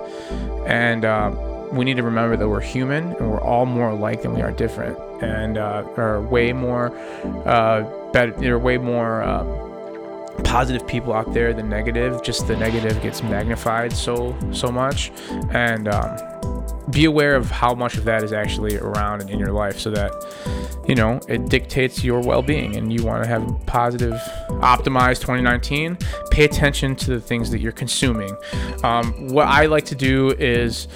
and 0.65 1.05
uh, 1.05 1.31
we 1.72 1.86
need 1.86 1.98
to 1.98 2.03
remember 2.03 2.36
that 2.36 2.48
we're 2.48 2.60
human 2.60 3.13
and 3.13 3.31
we're 3.31 3.41
all 3.41 3.65
more 3.65 3.89
alike 3.89 4.22
than 4.24 4.34
we 4.34 4.41
are 4.41 4.51
different, 4.51 4.98
and 5.24 5.58
uh, 5.58 5.84
are 5.98 6.22
way 6.22 6.53
more 6.53 6.96
uh, 7.46 7.84
better. 8.12 8.31
They're 8.31 8.60
way 8.60 8.77
more. 8.77 9.24
Um, 9.24 9.68
positive 10.43 10.88
people 10.88 11.13
out 11.13 11.34
there 11.34 11.53
than 11.53 11.69
negative. 11.69 12.24
Just 12.24 12.48
the 12.48 12.55
negative 12.55 13.01
gets 13.01 13.24
magnified 13.24 13.93
so 13.93 14.38
so 14.51 14.72
much, 14.72 15.12
and 15.51 15.88
um, 15.88 16.17
be 16.89 17.05
aware 17.05 17.36
of 17.36 17.50
how 17.51 17.74
much 17.74 17.98
of 17.98 18.03
that 18.05 18.24
is 18.24 18.34
actually 18.34 18.77
around 18.77 19.22
and 19.22 19.29
in 19.29 19.39
your 19.39 19.51
life, 19.51 19.79
so 19.79 19.91
that 19.91 20.13
you 20.89 20.96
know, 20.96 21.19
it 21.27 21.50
dictates 21.50 22.03
your 22.03 22.19
well 22.19 22.41
being 22.41 22.75
and 22.75 22.91
you 22.91 23.05
want 23.05 23.24
to 23.24 23.29
have 23.29 23.48
positive, 23.67 24.19
optimized 24.50 25.22
2019, 25.22 25.98
pay 26.31 26.46
attention 26.46 26.96
to 26.96 27.12
the 27.12 27.22
things 27.22 27.51
that 27.51 27.60
you're 27.60 27.72
consuming. 27.72 28.36
Um, 28.84 29.27
what 29.27 29.48
I 29.48 29.67
like 29.67 29.86
to 29.86 29.96
do 29.96 30.31
is 30.39 30.88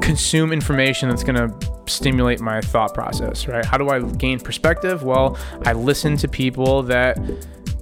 consume 0.00 0.50
information 0.50 1.10
that's 1.10 1.22
going 1.22 1.36
to 1.36 1.72
stimulate 1.86 2.40
my 2.40 2.62
thought 2.62 2.94
process, 2.94 3.46
right? 3.46 3.64
How 3.64 3.76
do 3.76 3.90
I 3.90 4.00
gain 4.00 4.40
perspective? 4.40 5.02
Well, 5.02 5.38
I 5.66 5.74
listen 5.74 6.16
to 6.18 6.28
people 6.28 6.82
that 6.84 7.18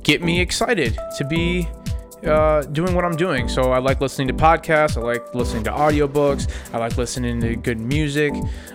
get 0.03 0.23
me 0.23 0.41
excited 0.41 0.99
to 1.17 1.25
be 1.25 1.69
uh, 2.25 2.63
doing 2.63 2.95
what 2.95 3.05
I'm 3.05 3.17
doing. 3.17 3.49
So 3.49 3.73
I 3.73 3.79
like 3.79 4.01
listening 4.01 4.29
to 4.29 4.35
podcasts. 4.35 4.97
I 4.97 5.01
like 5.01 5.35
listening 5.35 5.65
to 5.65 5.71
audiobooks. 5.71 6.51
I 6.73 6.79
like 6.79 6.97
listening 6.97 7.41
to 7.41 7.57
good 7.57 7.81
music. 7.81 8.33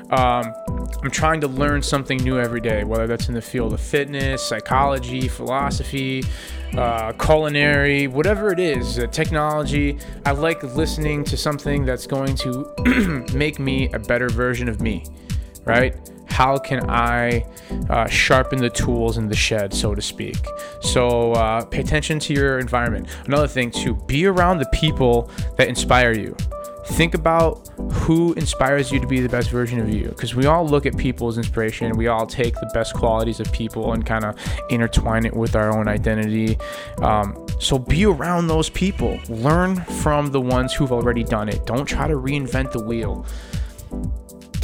Um, 0.09 0.53
I'm 1.01 1.11
trying 1.11 1.41
to 1.41 1.47
learn 1.47 1.81
something 1.81 2.17
new 2.17 2.39
every 2.39 2.61
day, 2.61 2.83
whether 2.83 3.07
that's 3.07 3.29
in 3.29 3.33
the 3.33 3.41
field 3.41 3.73
of 3.73 3.81
fitness, 3.81 4.41
psychology, 4.41 5.27
philosophy, 5.27 6.23
uh, 6.75 7.13
culinary, 7.13 8.07
whatever 8.07 8.51
it 8.51 8.59
is, 8.59 8.99
uh, 8.99 9.07
technology. 9.07 9.97
I 10.25 10.31
like 10.31 10.63
listening 10.63 11.23
to 11.25 11.37
something 11.37 11.85
that's 11.85 12.07
going 12.07 12.35
to 12.37 13.25
make 13.33 13.59
me 13.59 13.89
a 13.93 13.99
better 13.99 14.29
version 14.29 14.67
of 14.67 14.81
me, 14.81 15.05
right? 15.63 15.95
How 16.27 16.57
can 16.57 16.89
I 16.89 17.45
uh, 17.89 18.07
sharpen 18.07 18.59
the 18.59 18.69
tools 18.69 19.17
in 19.17 19.27
the 19.27 19.35
shed, 19.35 19.73
so 19.73 19.95
to 19.95 20.01
speak? 20.01 20.37
So 20.81 21.33
uh, 21.33 21.65
pay 21.65 21.81
attention 21.81 22.19
to 22.19 22.33
your 22.33 22.59
environment. 22.59 23.07
Another 23.25 23.47
thing, 23.47 23.71
to 23.71 23.95
be 23.95 24.25
around 24.25 24.59
the 24.59 24.69
people 24.71 25.31
that 25.57 25.67
inspire 25.67 26.13
you. 26.13 26.35
Think 26.91 27.15
about 27.15 27.67
who 27.91 28.33
inspires 28.33 28.93
you 28.93 28.99
to 29.01 29.07
be 29.07 29.19
the 29.19 29.27
best 29.27 29.49
version 29.49 29.79
of 29.79 29.89
you. 29.89 30.07
Because 30.07 30.35
we 30.35 30.45
all 30.45 30.65
look 30.65 30.85
at 30.85 30.95
people's 30.95 31.37
inspiration, 31.37 31.97
we 31.97 32.07
all 32.07 32.25
take 32.25 32.53
the 32.53 32.69
best 32.73 32.93
qualities 32.93 33.41
of 33.41 33.51
people 33.51 33.91
and 33.91 34.05
kind 34.05 34.23
of 34.23 34.37
intertwine 34.69 35.25
it 35.25 35.35
with 35.35 35.55
our 35.55 35.77
own 35.77 35.89
identity. 35.89 36.57
Um, 36.99 37.45
so 37.59 37.77
be 37.77 38.05
around 38.05 38.47
those 38.47 38.69
people. 38.69 39.19
Learn 39.27 39.75
from 39.75 40.31
the 40.31 40.39
ones 40.39 40.73
who've 40.73 40.93
already 40.93 41.25
done 41.25 41.49
it. 41.49 41.65
Don't 41.65 41.85
try 41.85 42.07
to 42.07 42.15
reinvent 42.15 42.71
the 42.71 42.83
wheel 42.83 43.25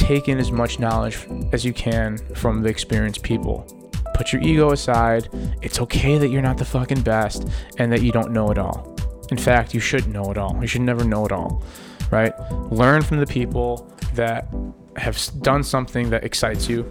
take 0.03 0.27
in 0.27 0.37
as 0.37 0.51
much 0.51 0.79
knowledge 0.79 1.25
as 1.53 1.63
you 1.63 1.71
can 1.71 2.17
from 2.35 2.61
the 2.61 2.69
experienced 2.69 3.23
people. 3.23 3.65
Put 4.15 4.33
your 4.33 4.41
ego 4.41 4.71
aside. 4.71 5.29
It's 5.61 5.79
okay 5.79 6.17
that 6.17 6.27
you're 6.27 6.41
not 6.41 6.57
the 6.57 6.65
fucking 6.65 7.01
best 7.01 7.47
and 7.77 7.91
that 7.91 8.01
you 8.01 8.11
don't 8.11 8.31
know 8.31 8.51
it 8.51 8.57
all. 8.57 8.95
In 9.31 9.37
fact, 9.37 9.73
you 9.73 9.79
should 9.79 10.07
know 10.07 10.29
it 10.29 10.37
all. 10.37 10.57
You 10.59 10.67
should 10.67 10.81
never 10.81 11.05
know 11.05 11.25
it 11.25 11.31
all, 11.31 11.63
right? 12.11 12.33
Learn 12.69 13.01
from 13.01 13.19
the 13.19 13.25
people 13.25 13.89
that 14.13 14.53
have 14.97 15.17
done 15.41 15.63
something 15.63 16.09
that 16.09 16.25
excites 16.25 16.67
you 16.67 16.87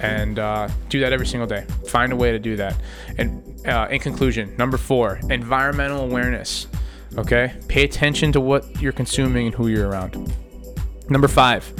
and 0.00 0.40
uh, 0.40 0.68
do 0.88 0.98
that 1.00 1.12
every 1.12 1.26
single 1.26 1.46
day. 1.46 1.64
Find 1.86 2.12
a 2.12 2.16
way 2.16 2.32
to 2.32 2.38
do 2.38 2.56
that. 2.56 2.76
And 3.16 3.64
uh, 3.66 3.86
in 3.90 4.00
conclusion, 4.00 4.54
number 4.58 4.76
four, 4.76 5.20
environmental 5.30 6.00
awareness. 6.00 6.66
Okay? 7.16 7.54
Pay 7.68 7.84
attention 7.84 8.32
to 8.32 8.40
what 8.40 8.82
you're 8.82 8.92
consuming 8.92 9.46
and 9.46 9.54
who 9.54 9.68
you're 9.68 9.88
around. 9.88 10.34
Number 11.08 11.28
five, 11.28 11.72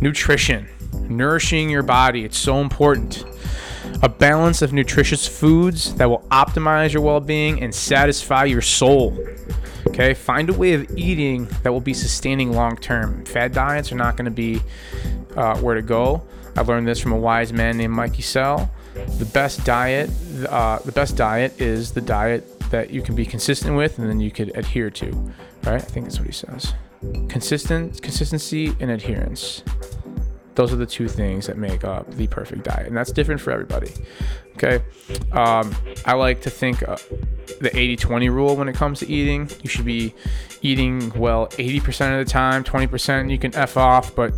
nutrition, 0.00 0.68
nourishing 1.08 1.70
your 1.70 1.82
body. 1.82 2.24
It's 2.24 2.38
so 2.38 2.60
important. 2.60 3.24
A 4.02 4.08
balance 4.08 4.62
of 4.62 4.72
nutritious 4.72 5.26
foods 5.26 5.94
that 5.96 6.08
will 6.08 6.24
optimize 6.30 6.92
your 6.92 7.02
well 7.02 7.20
being 7.20 7.62
and 7.62 7.74
satisfy 7.74 8.44
your 8.44 8.62
soul. 8.62 9.18
Okay, 9.88 10.14
find 10.14 10.48
a 10.48 10.52
way 10.52 10.74
of 10.74 10.90
eating 10.96 11.48
that 11.62 11.72
will 11.72 11.80
be 11.80 11.94
sustaining 11.94 12.52
long 12.52 12.76
term. 12.76 13.24
Fad 13.24 13.52
diets 13.52 13.92
are 13.92 13.96
not 13.96 14.16
going 14.16 14.26
to 14.26 14.30
be 14.30 14.62
uh, 15.36 15.58
where 15.58 15.74
to 15.74 15.82
go. 15.82 16.22
I 16.56 16.62
learned 16.62 16.86
this 16.86 17.00
from 17.00 17.12
a 17.12 17.18
wise 17.18 17.52
man 17.52 17.76
named 17.76 17.94
Mikey 17.94 18.22
Sell. 18.22 18.70
The 19.18 19.24
best 19.24 19.64
diet, 19.64 20.10
uh, 20.48 20.78
the 20.84 20.92
best 20.92 21.16
diet 21.16 21.60
is 21.60 21.92
the 21.92 22.00
diet 22.00 22.58
that 22.70 22.90
you 22.90 23.02
can 23.02 23.14
be 23.14 23.26
consistent 23.26 23.76
with 23.76 23.98
and 23.98 24.08
then 24.08 24.20
you 24.20 24.30
could 24.30 24.56
adhere 24.56 24.90
to. 24.90 25.10
Right? 25.64 25.74
I 25.74 25.78
think 25.78 26.06
that's 26.06 26.18
what 26.18 26.26
he 26.26 26.32
says 26.32 26.74
consistent 27.28 28.02
consistency 28.02 28.74
and 28.80 28.90
adherence. 28.90 29.62
Those 30.54 30.72
are 30.72 30.76
the 30.76 30.86
two 30.86 31.08
things 31.08 31.46
that 31.46 31.56
make 31.56 31.84
up 31.84 32.10
the 32.10 32.26
perfect 32.26 32.64
diet 32.64 32.86
and 32.86 32.96
that's 32.96 33.12
different 33.12 33.40
for 33.40 33.50
everybody 33.52 33.92
okay? 34.62 34.84
Um, 35.32 35.74
i 36.04 36.12
like 36.12 36.40
to 36.42 36.50
think 36.50 36.86
uh, 36.88 36.96
the 37.60 37.70
80-20 37.70 38.30
rule 38.30 38.56
when 38.56 38.68
it 38.68 38.74
comes 38.74 39.00
to 39.00 39.08
eating. 39.08 39.50
You 39.62 39.70
should 39.70 39.84
be 39.84 40.14
eating 40.62 41.10
well 41.18 41.48
80% 41.48 42.18
of 42.18 42.26
the 42.26 42.30
time 42.30 42.64
20% 42.64 43.30
you 43.30 43.38
can 43.38 43.54
f 43.54 43.76
off 43.76 44.14
but 44.14 44.32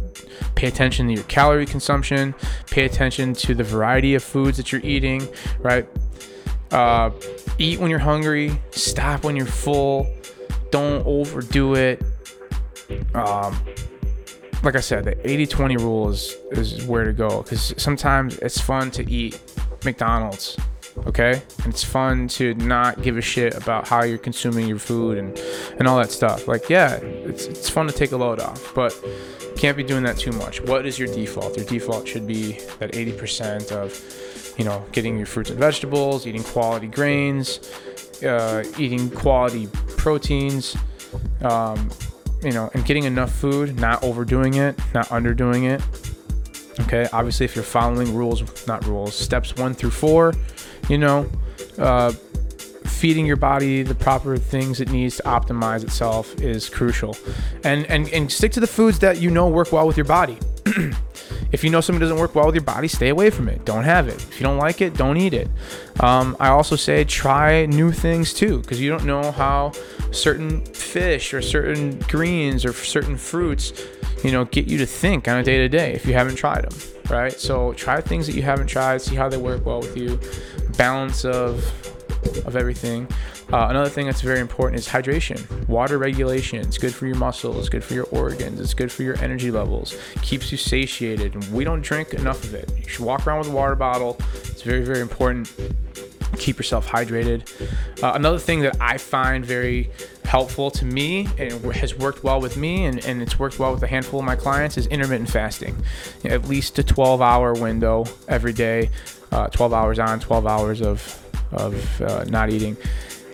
pay 0.54 0.68
attention 0.68 1.08
to 1.08 1.14
your 1.14 1.24
calorie 1.24 1.66
consumption. 1.66 2.34
Pay 2.70 2.84
attention 2.84 3.34
to 3.34 3.54
the 3.54 3.64
variety 3.64 4.14
of 4.14 4.22
foods 4.22 4.56
that 4.56 4.72
you're 4.72 4.82
eating 4.82 5.26
right? 5.60 5.86
Uh, 6.70 7.10
eat 7.58 7.78
when 7.78 7.90
you're 7.90 7.98
hungry. 7.98 8.58
Stop 8.70 9.24
when 9.24 9.36
you're 9.36 9.44
full. 9.44 10.06
Don't 10.70 11.04
overdo 11.06 11.74
it 11.74 12.02
um, 13.14 13.56
like 14.62 14.76
I 14.76 14.80
said, 14.80 15.04
the 15.04 15.30
80 15.30 15.46
20 15.46 15.76
rule 15.78 16.08
is, 16.10 16.36
is 16.52 16.86
where 16.86 17.04
to 17.04 17.12
go 17.12 17.42
because 17.42 17.74
sometimes 17.76 18.38
it's 18.38 18.60
fun 18.60 18.90
to 18.92 19.10
eat 19.10 19.40
McDonald's, 19.84 20.56
okay? 21.06 21.42
And 21.64 21.72
it's 21.72 21.82
fun 21.82 22.28
to 22.28 22.54
not 22.54 23.02
give 23.02 23.16
a 23.18 23.20
shit 23.20 23.54
about 23.54 23.88
how 23.88 24.04
you're 24.04 24.18
consuming 24.18 24.68
your 24.68 24.78
food 24.78 25.18
and, 25.18 25.36
and 25.78 25.88
all 25.88 25.98
that 25.98 26.10
stuff. 26.10 26.46
Like, 26.46 26.68
yeah, 26.68 26.94
it's, 26.96 27.46
it's 27.46 27.68
fun 27.68 27.86
to 27.88 27.92
take 27.92 28.12
a 28.12 28.16
load 28.16 28.40
off, 28.40 28.72
but 28.74 28.96
can't 29.56 29.76
be 29.76 29.82
doing 29.82 30.04
that 30.04 30.16
too 30.16 30.32
much. 30.32 30.60
What 30.62 30.86
is 30.86 30.98
your 30.98 31.08
default? 31.08 31.56
Your 31.56 31.66
default 31.66 32.06
should 32.06 32.26
be 32.26 32.52
that 32.78 32.92
80% 32.92 33.72
of, 33.72 34.54
you 34.58 34.64
know, 34.64 34.84
getting 34.92 35.16
your 35.16 35.26
fruits 35.26 35.50
and 35.50 35.58
vegetables, 35.58 36.26
eating 36.26 36.44
quality 36.44 36.86
grains, 36.86 37.58
uh, 38.22 38.64
eating 38.78 39.10
quality 39.10 39.66
proteins. 39.96 40.76
Um, 41.42 41.90
you 42.42 42.52
know, 42.52 42.70
and 42.74 42.84
getting 42.84 43.04
enough 43.04 43.32
food, 43.32 43.78
not 43.78 44.02
overdoing 44.02 44.54
it, 44.54 44.78
not 44.94 45.06
underdoing 45.08 45.64
it. 45.64 45.82
Okay, 46.80 47.08
obviously, 47.12 47.44
if 47.44 47.54
you're 47.54 47.64
following 47.64 48.14
rules, 48.14 48.66
not 48.66 48.84
rules, 48.86 49.14
steps 49.14 49.56
one 49.56 49.74
through 49.74 49.90
four, 49.90 50.32
you 50.88 50.98
know, 50.98 51.30
uh, 51.78 52.12
feeding 52.86 53.26
your 53.26 53.36
body 53.36 53.82
the 53.82 53.94
proper 53.94 54.36
things 54.36 54.80
it 54.80 54.90
needs 54.90 55.16
to 55.16 55.22
optimize 55.24 55.82
itself 55.82 56.34
is 56.40 56.68
crucial. 56.68 57.16
And 57.64 57.86
and 57.86 58.08
and 58.08 58.30
stick 58.30 58.52
to 58.52 58.60
the 58.60 58.66
foods 58.66 58.98
that 59.00 59.20
you 59.20 59.30
know 59.30 59.48
work 59.48 59.72
well 59.72 59.86
with 59.86 59.96
your 59.96 60.06
body. 60.06 60.38
if 61.52 61.62
you 61.62 61.70
know 61.70 61.80
something 61.80 62.00
doesn't 62.00 62.18
work 62.18 62.34
well 62.34 62.46
with 62.46 62.54
your 62.54 62.64
body, 62.64 62.88
stay 62.88 63.10
away 63.10 63.30
from 63.30 63.48
it. 63.48 63.64
Don't 63.64 63.84
have 63.84 64.08
it. 64.08 64.14
If 64.14 64.40
you 64.40 64.44
don't 64.44 64.58
like 64.58 64.80
it, 64.80 64.94
don't 64.94 65.16
eat 65.16 65.34
it. 65.34 65.48
Um, 66.00 66.36
I 66.40 66.48
also 66.48 66.76
say 66.76 67.04
try 67.04 67.66
new 67.66 67.92
things 67.92 68.32
too, 68.32 68.60
because 68.60 68.80
you 68.80 68.90
don't 68.90 69.04
know 69.04 69.30
how 69.32 69.72
certain 70.10 70.64
fish 70.66 71.32
or 71.34 71.42
certain 71.42 71.98
greens 72.08 72.64
or 72.64 72.72
certain 72.72 73.16
fruits, 73.16 73.86
you 74.24 74.32
know, 74.32 74.44
get 74.46 74.66
you 74.66 74.78
to 74.78 74.86
think 74.86 75.28
on 75.28 75.38
a 75.38 75.42
day 75.42 75.58
to 75.58 75.68
day 75.68 75.92
if 75.92 76.06
you 76.06 76.14
haven't 76.14 76.36
tried 76.36 76.68
them, 76.68 76.78
right? 77.10 77.32
So 77.32 77.72
try 77.74 78.00
things 78.00 78.26
that 78.26 78.34
you 78.34 78.42
haven't 78.42 78.68
tried, 78.68 79.02
see 79.02 79.14
how 79.14 79.28
they 79.28 79.36
work 79.36 79.66
well 79.66 79.80
with 79.80 79.96
you. 79.96 80.18
Balance 80.76 81.24
of 81.24 81.64
of 82.44 82.56
everything. 82.56 83.06
Uh, 83.52 83.66
another 83.68 83.88
thing 83.88 84.06
that's 84.06 84.20
very 84.20 84.40
important 84.40 84.78
is 84.78 84.88
hydration. 84.88 85.68
Water 85.68 85.98
regulation. 85.98 86.60
It's 86.60 86.78
good 86.78 86.94
for 86.94 87.06
your 87.06 87.16
muscles, 87.16 87.58
it's 87.58 87.68
good 87.68 87.84
for 87.84 87.94
your 87.94 88.06
organs, 88.06 88.60
it's 88.60 88.74
good 88.74 88.90
for 88.90 89.02
your 89.02 89.16
energy 89.18 89.50
levels, 89.50 89.96
keeps 90.22 90.50
you 90.50 90.58
satiated. 90.58 91.34
And 91.34 91.52
we 91.52 91.64
don't 91.64 91.82
drink 91.82 92.14
enough 92.14 92.44
of 92.44 92.54
it. 92.54 92.70
You 92.78 92.88
should 92.88 93.04
walk 93.04 93.26
around 93.26 93.38
with 93.38 93.48
a 93.48 93.52
water 93.52 93.74
bottle. 93.74 94.16
It's 94.44 94.62
very, 94.62 94.82
very 94.82 95.00
important. 95.00 95.52
Keep 96.38 96.56
yourself 96.56 96.88
hydrated. 96.88 97.46
Uh, 98.02 98.12
another 98.14 98.38
thing 98.38 98.60
that 98.60 98.76
I 98.80 98.96
find 98.96 99.44
very 99.44 99.90
helpful 100.24 100.70
to 100.70 100.86
me 100.86 101.28
and 101.36 101.52
has 101.74 101.94
worked 101.94 102.24
well 102.24 102.40
with 102.40 102.56
me 102.56 102.86
and, 102.86 103.04
and 103.04 103.20
it's 103.20 103.38
worked 103.38 103.58
well 103.58 103.74
with 103.74 103.82
a 103.82 103.86
handful 103.86 104.18
of 104.18 104.24
my 104.24 104.34
clients 104.34 104.78
is 104.78 104.86
intermittent 104.86 105.28
fasting. 105.28 105.76
You 106.22 106.30
know, 106.30 106.36
at 106.36 106.48
least 106.48 106.78
a 106.78 106.82
12 106.82 107.20
hour 107.20 107.52
window 107.52 108.06
every 108.28 108.54
day, 108.54 108.88
uh, 109.30 109.48
12 109.48 109.74
hours 109.74 109.98
on, 109.98 110.20
12 110.20 110.46
hours 110.46 110.80
of, 110.80 111.21
of 111.52 112.00
uh, 112.02 112.24
not 112.24 112.50
eating 112.50 112.76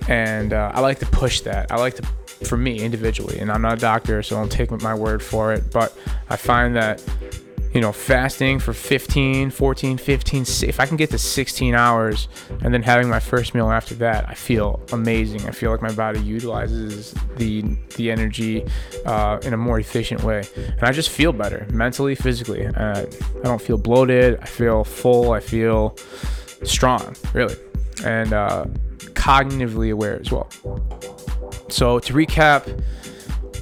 and 0.08 0.54
uh, 0.54 0.72
I 0.74 0.80
like 0.80 0.98
to 1.00 1.06
push 1.06 1.42
that. 1.42 1.70
I 1.70 1.76
like 1.76 1.96
to, 1.96 2.02
for 2.46 2.56
me 2.56 2.80
individually, 2.80 3.38
and 3.38 3.52
I'm 3.52 3.62
not 3.62 3.74
a 3.74 3.80
doctor, 3.80 4.22
so 4.22 4.36
don't 4.36 4.50
take 4.50 4.70
my 4.70 4.94
word 4.94 5.22
for 5.22 5.52
it. 5.52 5.70
But 5.70 5.96
I 6.30 6.36
find 6.36 6.74
that, 6.76 7.04
you 7.74 7.82
know, 7.82 7.92
fasting 7.92 8.58
for 8.58 8.72
15, 8.72 9.50
14, 9.50 9.98
15, 9.98 10.42
if 10.66 10.80
I 10.80 10.86
can 10.86 10.96
get 10.96 11.10
to 11.10 11.18
16 11.18 11.74
hours 11.74 12.28
and 12.62 12.72
then 12.72 12.82
having 12.82 13.10
my 13.10 13.20
first 13.20 13.54
meal 13.54 13.70
after 13.70 13.94
that, 13.96 14.26
I 14.26 14.32
feel 14.32 14.80
amazing. 14.92 15.46
I 15.46 15.50
feel 15.50 15.70
like 15.70 15.82
my 15.82 15.92
body 15.92 16.20
utilizes 16.20 17.14
the 17.36 17.62
the 17.96 18.10
energy 18.10 18.64
uh, 19.04 19.38
in 19.42 19.52
a 19.52 19.58
more 19.58 19.78
efficient 19.78 20.22
way, 20.22 20.42
and 20.56 20.82
I 20.82 20.92
just 20.92 21.10
feel 21.10 21.34
better 21.34 21.66
mentally, 21.70 22.14
physically. 22.14 22.66
Uh, 22.66 23.04
I 23.04 23.42
don't 23.42 23.60
feel 23.60 23.76
bloated. 23.76 24.38
I 24.40 24.46
feel 24.46 24.84
full. 24.84 25.32
I 25.32 25.40
feel 25.40 25.96
strong, 26.64 27.14
really, 27.34 27.56
and. 28.04 28.32
Uh, 28.32 28.64
cognitively 29.18 29.92
aware 29.92 30.18
as 30.20 30.30
well. 30.30 30.48
So, 31.68 31.98
to 31.98 32.12
recap, 32.14 32.82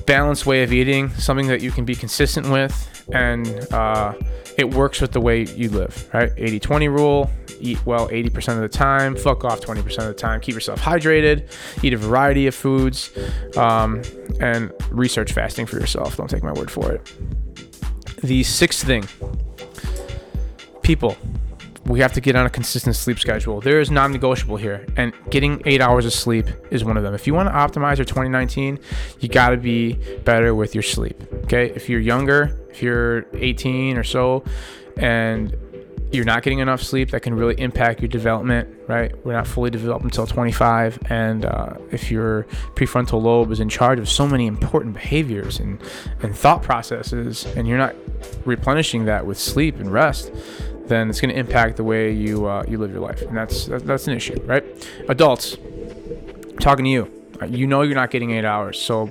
balanced 0.07 0.47
way 0.47 0.63
of 0.63 0.73
eating, 0.73 1.11
something 1.11 1.49
that 1.49 1.61
you 1.61 1.71
can 1.71 1.85
be 1.85 1.95
consistent 1.95 2.49
with 2.49 2.93
and 3.13 3.73
uh, 3.73 4.15
it 4.57 4.73
works 4.75 5.01
with 5.01 5.13
the 5.13 5.21
way 5.21 5.45
you 5.45 5.71
live, 5.71 6.09
right? 6.13 6.33
80 6.37 6.61
20 6.61 6.89
rule 6.89 7.31
eat 7.59 7.85
well 7.87 8.09
80% 8.09 8.57
of 8.57 8.61
the 8.61 8.69
time, 8.69 9.17
fuck 9.17 9.43
off 9.43 9.61
20% 9.61 9.79
of 9.99 10.05
the 10.05 10.15
time, 10.15 10.41
keep 10.41 10.55
yourself 10.55 10.79
hydrated, 10.79 11.51
eat 11.83 11.95
a 11.95 11.97
variety 11.97 12.47
of 12.47 12.55
foods, 12.55 13.17
um, 13.57 14.03
and 14.41 14.73
research 14.91 15.33
fasting 15.33 15.65
for 15.65 15.77
yourself. 15.77 16.19
Don't 16.19 16.29
take 16.29 16.43
my 16.43 16.53
word 16.53 16.71
for 16.71 16.93
it. 16.93 17.13
The 18.23 18.43
sixth 18.43 18.85
thing 18.85 19.09
people 20.83 21.17
we 21.87 22.01
have 22.01 22.13
to 22.13 22.21
get 22.21 22.35
on 22.35 22.47
a 22.47 22.51
consistent 22.51 22.97
sleep 22.97 23.19
schedule. 23.19 23.61
There 23.61 23.81
is 23.81 23.91
non-negotiable 23.91 24.57
here, 24.57 24.85
and 24.97 25.13
getting 25.31 25.63
eight 25.65 25.81
hours 25.81 26.05
of 26.05 26.13
sleep 26.13 26.47
is 26.71 26.85
one 26.85 26.97
of 26.97 27.03
them. 27.03 27.15
If 27.15 27.27
you 27.27 27.35
want 27.35 27.49
to 27.49 27.55
optimize 27.55 27.97
your 27.97 28.05
2019, 28.05 28.79
you 29.21 29.29
got 29.29 29.51
to 29.51 29.57
be 29.57 29.95
better 30.25 30.55
with 30.55 30.75
your 30.75 30.83
sleep. 30.83 31.17
Okay, 31.45 31.71
if 31.71 31.89
you're 31.89 32.01
younger, 32.01 32.59
if 32.71 32.83
you're 32.83 33.27
18 33.35 33.97
or 33.97 34.05
so, 34.05 34.45
and 34.97 35.57
you're 36.13 36.25
not 36.25 36.43
getting 36.43 36.61
enough 36.61 36.83
sleep, 36.83 37.11
that 37.11 37.21
can 37.21 37.35
really 37.35 37.61
impact 37.61 38.01
your 38.01 38.09
development. 38.09 38.69
Right, 38.89 39.13
we're 39.25 39.33
not 39.33 39.47
fully 39.47 39.71
developed 39.71 40.05
until 40.05 40.27
25, 40.27 40.99
and 41.09 41.45
uh, 41.45 41.75
if 41.93 42.11
your 42.11 42.45
prefrontal 42.75 43.23
lobe 43.23 43.51
is 43.51 43.61
in 43.61 43.69
charge 43.69 43.99
of 43.99 44.09
so 44.09 44.27
many 44.27 44.47
important 44.47 44.95
behaviors 44.95 45.61
and 45.61 45.81
and 46.23 46.37
thought 46.37 46.63
processes, 46.63 47.45
and 47.57 47.69
you're 47.69 47.79
not 47.79 47.95
replenishing 48.45 49.05
that 49.05 49.27
with 49.27 49.39
sleep 49.39 49.77
and 49.77 49.93
rest 49.93 50.33
then 50.89 51.11
it's 51.11 51.21
going 51.21 51.33
to 51.33 51.39
impact 51.39 51.77
the 51.77 51.85
way 51.85 52.13
you 52.13 52.47
uh, 52.47 52.65
you 52.69 52.79
live 52.79 52.91
your 52.91 53.01
life, 53.01 53.23
and 53.23 53.37
that's 53.37 53.67
that's 53.67 54.07
an 54.07 54.15
issue, 54.15 54.41
right? 54.45 54.65
Adults, 55.09 55.57
talking 56.61 56.85
to 56.85 56.91
you, 56.91 57.11
uh, 57.41 57.47
you 57.47 57.67
know 57.67 57.83
you're 57.83 57.95
not 57.95 58.11
getting 58.11 58.31
eight 58.31 58.45
hours, 58.45 58.81
so 58.81 59.07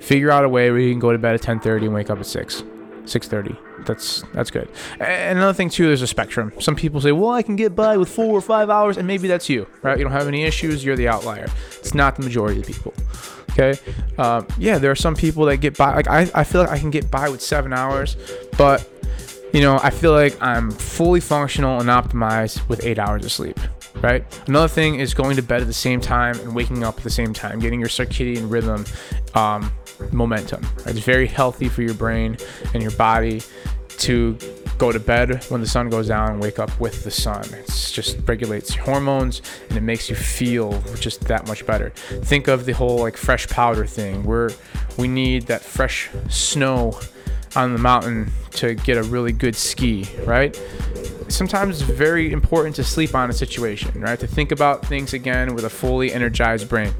figure 0.00 0.30
out 0.30 0.44
a 0.44 0.48
way 0.48 0.70
where 0.70 0.80
you 0.80 0.92
can 0.92 1.00
go 1.00 1.12
to 1.12 1.18
bed 1.18 1.34
at 1.34 1.42
10:30 1.42 1.86
and 1.86 1.94
wake 1.94 2.10
up 2.10 2.18
at 2.18 2.26
six, 2.26 2.62
6:30. 3.04 3.56
That's 3.86 4.22
that's 4.32 4.50
good. 4.50 4.68
And 4.98 5.38
another 5.38 5.52
thing 5.52 5.70
too, 5.70 5.86
there's 5.86 6.02
a 6.02 6.06
spectrum. 6.06 6.52
Some 6.60 6.74
people 6.74 7.00
say, 7.00 7.12
well, 7.12 7.30
I 7.30 7.42
can 7.42 7.56
get 7.56 7.76
by 7.76 7.96
with 7.96 8.08
four 8.08 8.32
or 8.32 8.40
five 8.40 8.68
hours, 8.68 8.96
and 8.96 9.06
maybe 9.06 9.28
that's 9.28 9.48
you, 9.48 9.66
right? 9.82 9.96
You 9.96 10.04
don't 10.04 10.12
have 10.12 10.28
any 10.28 10.42
issues. 10.42 10.84
You're 10.84 10.96
the 10.96 11.08
outlier. 11.08 11.46
It's 11.78 11.94
not 11.94 12.16
the 12.16 12.22
majority 12.22 12.60
of 12.60 12.66
people. 12.66 12.94
Okay. 13.58 13.78
Um, 14.18 14.46
yeah, 14.58 14.76
there 14.76 14.90
are 14.90 14.96
some 14.96 15.14
people 15.14 15.46
that 15.46 15.58
get 15.58 15.78
by. 15.78 15.94
Like 15.94 16.08
I, 16.08 16.30
I 16.34 16.44
feel 16.44 16.60
like 16.60 16.70
I 16.70 16.78
can 16.78 16.90
get 16.90 17.10
by 17.10 17.28
with 17.28 17.40
seven 17.40 17.72
hours, 17.72 18.16
but 18.58 18.95
you 19.52 19.60
know, 19.60 19.78
I 19.82 19.90
feel 19.90 20.12
like 20.12 20.40
I'm 20.42 20.70
fully 20.70 21.20
functional 21.20 21.80
and 21.80 21.88
optimized 21.88 22.68
with 22.68 22.84
eight 22.84 22.98
hours 22.98 23.24
of 23.24 23.32
sleep, 23.32 23.58
right? 24.02 24.24
Another 24.48 24.68
thing 24.68 25.00
is 25.00 25.14
going 25.14 25.36
to 25.36 25.42
bed 25.42 25.60
at 25.60 25.66
the 25.66 25.72
same 25.72 26.00
time 26.00 26.38
and 26.40 26.54
waking 26.54 26.84
up 26.84 26.98
at 26.98 27.04
the 27.04 27.10
same 27.10 27.32
time, 27.32 27.58
getting 27.58 27.80
your 27.80 27.88
circadian 27.88 28.50
rhythm 28.50 28.84
um, 29.34 29.72
momentum. 30.12 30.66
It's 30.86 30.98
very 30.98 31.26
healthy 31.26 31.68
for 31.68 31.82
your 31.82 31.94
brain 31.94 32.36
and 32.74 32.82
your 32.82 32.92
body 32.92 33.42
to 33.98 34.36
go 34.78 34.92
to 34.92 35.00
bed 35.00 35.42
when 35.48 35.60
the 35.60 35.66
sun 35.66 35.88
goes 35.88 36.08
down 36.08 36.32
and 36.32 36.40
wake 36.40 36.58
up 36.58 36.78
with 36.78 37.04
the 37.04 37.10
sun. 37.10 37.42
It 37.54 37.66
just 37.92 38.18
regulates 38.26 38.76
your 38.76 38.84
hormones 38.84 39.40
and 39.68 39.78
it 39.78 39.80
makes 39.80 40.10
you 40.10 40.16
feel 40.16 40.80
just 40.96 41.22
that 41.22 41.46
much 41.48 41.64
better. 41.66 41.90
Think 41.90 42.48
of 42.48 42.66
the 42.66 42.72
whole 42.72 42.98
like 42.98 43.16
fresh 43.16 43.48
powder 43.48 43.86
thing. 43.86 44.22
We're 44.24 44.50
we 44.98 45.08
need 45.08 45.44
that 45.44 45.62
fresh 45.62 46.10
snow 46.28 46.98
on 47.56 47.72
the 47.72 47.78
mountain 47.78 48.30
to 48.52 48.74
get 48.74 48.96
a 48.96 49.02
really 49.02 49.32
good 49.32 49.56
ski, 49.56 50.06
right? 50.24 50.54
Sometimes 51.28 51.80
it's 51.80 51.90
very 51.90 52.30
important 52.30 52.76
to 52.76 52.84
sleep 52.84 53.14
on 53.14 53.30
a 53.30 53.32
situation, 53.32 54.00
right? 54.00 54.18
To 54.20 54.26
think 54.26 54.52
about 54.52 54.86
things 54.86 55.12
again 55.12 55.54
with 55.54 55.64
a 55.64 55.70
fully 55.70 56.12
energized 56.12 56.68
brain. 56.68 56.92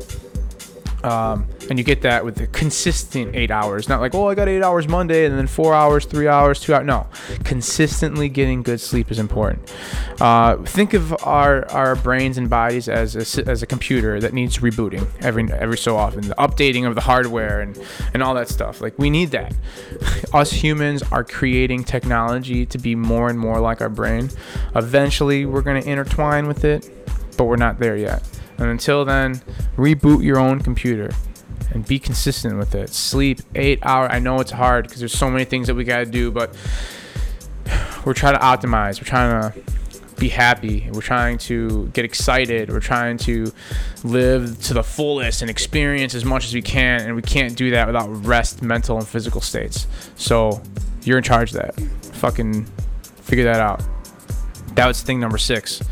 Um, 1.02 1.46
and 1.68 1.78
you 1.78 1.84
get 1.84 2.02
that 2.02 2.24
with 2.24 2.36
the 2.36 2.46
consistent 2.48 3.34
eight 3.34 3.50
hours. 3.50 3.88
Not 3.88 4.00
like, 4.00 4.14
oh, 4.14 4.28
I 4.28 4.34
got 4.34 4.48
eight 4.48 4.62
hours 4.62 4.88
Monday 4.88 5.26
and 5.26 5.36
then 5.36 5.46
four 5.46 5.74
hours, 5.74 6.04
three 6.04 6.28
hours, 6.28 6.60
two 6.60 6.74
hours. 6.74 6.86
No, 6.86 7.06
consistently 7.44 8.28
getting 8.28 8.62
good 8.62 8.80
sleep 8.80 9.10
is 9.10 9.18
important. 9.18 9.72
Uh, 10.20 10.56
think 10.58 10.94
of 10.94 11.12
our, 11.24 11.68
our 11.70 11.96
brains 11.96 12.38
and 12.38 12.48
bodies 12.48 12.88
as 12.88 13.14
a, 13.38 13.48
as 13.48 13.62
a 13.62 13.66
computer 13.66 14.20
that 14.20 14.32
needs 14.32 14.58
rebooting 14.58 15.06
every 15.20 15.50
every 15.52 15.78
so 15.78 15.96
often, 15.96 16.22
the 16.22 16.34
updating 16.36 16.86
of 16.86 16.94
the 16.94 17.00
hardware 17.00 17.60
and, 17.60 17.78
and 18.14 18.22
all 18.22 18.34
that 18.34 18.48
stuff. 18.48 18.80
Like, 18.80 18.98
we 18.98 19.10
need 19.10 19.30
that. 19.30 19.54
Us 20.32 20.52
humans 20.52 21.02
are 21.12 21.24
creating 21.24 21.84
technology 21.84 22.66
to 22.66 22.78
be 22.78 22.94
more 22.94 23.28
and 23.28 23.38
more 23.38 23.60
like 23.60 23.80
our 23.80 23.88
brain. 23.88 24.30
Eventually, 24.74 25.46
we're 25.46 25.62
going 25.62 25.80
to 25.80 25.88
intertwine 25.88 26.46
with 26.46 26.64
it, 26.64 26.90
but 27.36 27.44
we're 27.44 27.56
not 27.56 27.78
there 27.78 27.96
yet. 27.96 28.22
And 28.58 28.68
until 28.68 29.04
then, 29.04 29.40
reboot 29.76 30.22
your 30.22 30.38
own 30.38 30.60
computer 30.60 31.10
and 31.72 31.86
be 31.86 31.98
consistent 31.98 32.56
with 32.56 32.74
it. 32.74 32.90
Sleep 32.90 33.40
eight 33.54 33.78
hours. 33.82 34.10
I 34.12 34.18
know 34.18 34.40
it's 34.40 34.50
hard 34.50 34.84
because 34.84 35.00
there's 35.00 35.16
so 35.16 35.30
many 35.30 35.44
things 35.44 35.66
that 35.66 35.74
we 35.74 35.84
got 35.84 35.98
to 35.98 36.06
do, 36.06 36.30
but 36.30 36.54
we're 38.04 38.14
trying 38.14 38.34
to 38.34 38.40
optimize. 38.40 39.00
We're 39.00 39.08
trying 39.08 39.52
to 39.52 39.60
be 40.18 40.28
happy. 40.28 40.88
We're 40.92 41.02
trying 41.02 41.38
to 41.38 41.88
get 41.88 42.04
excited. 42.04 42.70
We're 42.70 42.80
trying 42.80 43.18
to 43.18 43.52
live 44.04 44.62
to 44.62 44.74
the 44.74 44.82
fullest 44.82 45.42
and 45.42 45.50
experience 45.50 46.14
as 46.14 46.24
much 46.24 46.46
as 46.46 46.54
we 46.54 46.62
can. 46.62 47.02
And 47.02 47.14
we 47.14 47.22
can't 47.22 47.56
do 47.56 47.70
that 47.72 47.86
without 47.86 48.08
rest, 48.24 48.62
mental, 48.62 48.96
and 48.96 49.06
physical 49.06 49.40
states. 49.40 49.86
So 50.16 50.62
you're 51.02 51.18
in 51.18 51.24
charge 51.24 51.54
of 51.54 51.58
that. 51.58 51.80
Fucking 52.14 52.64
figure 53.20 53.44
that 53.44 53.60
out. 53.60 53.82
That 54.74 54.86
was 54.86 55.02
thing 55.02 55.20
number 55.20 55.38
six. 55.38 55.82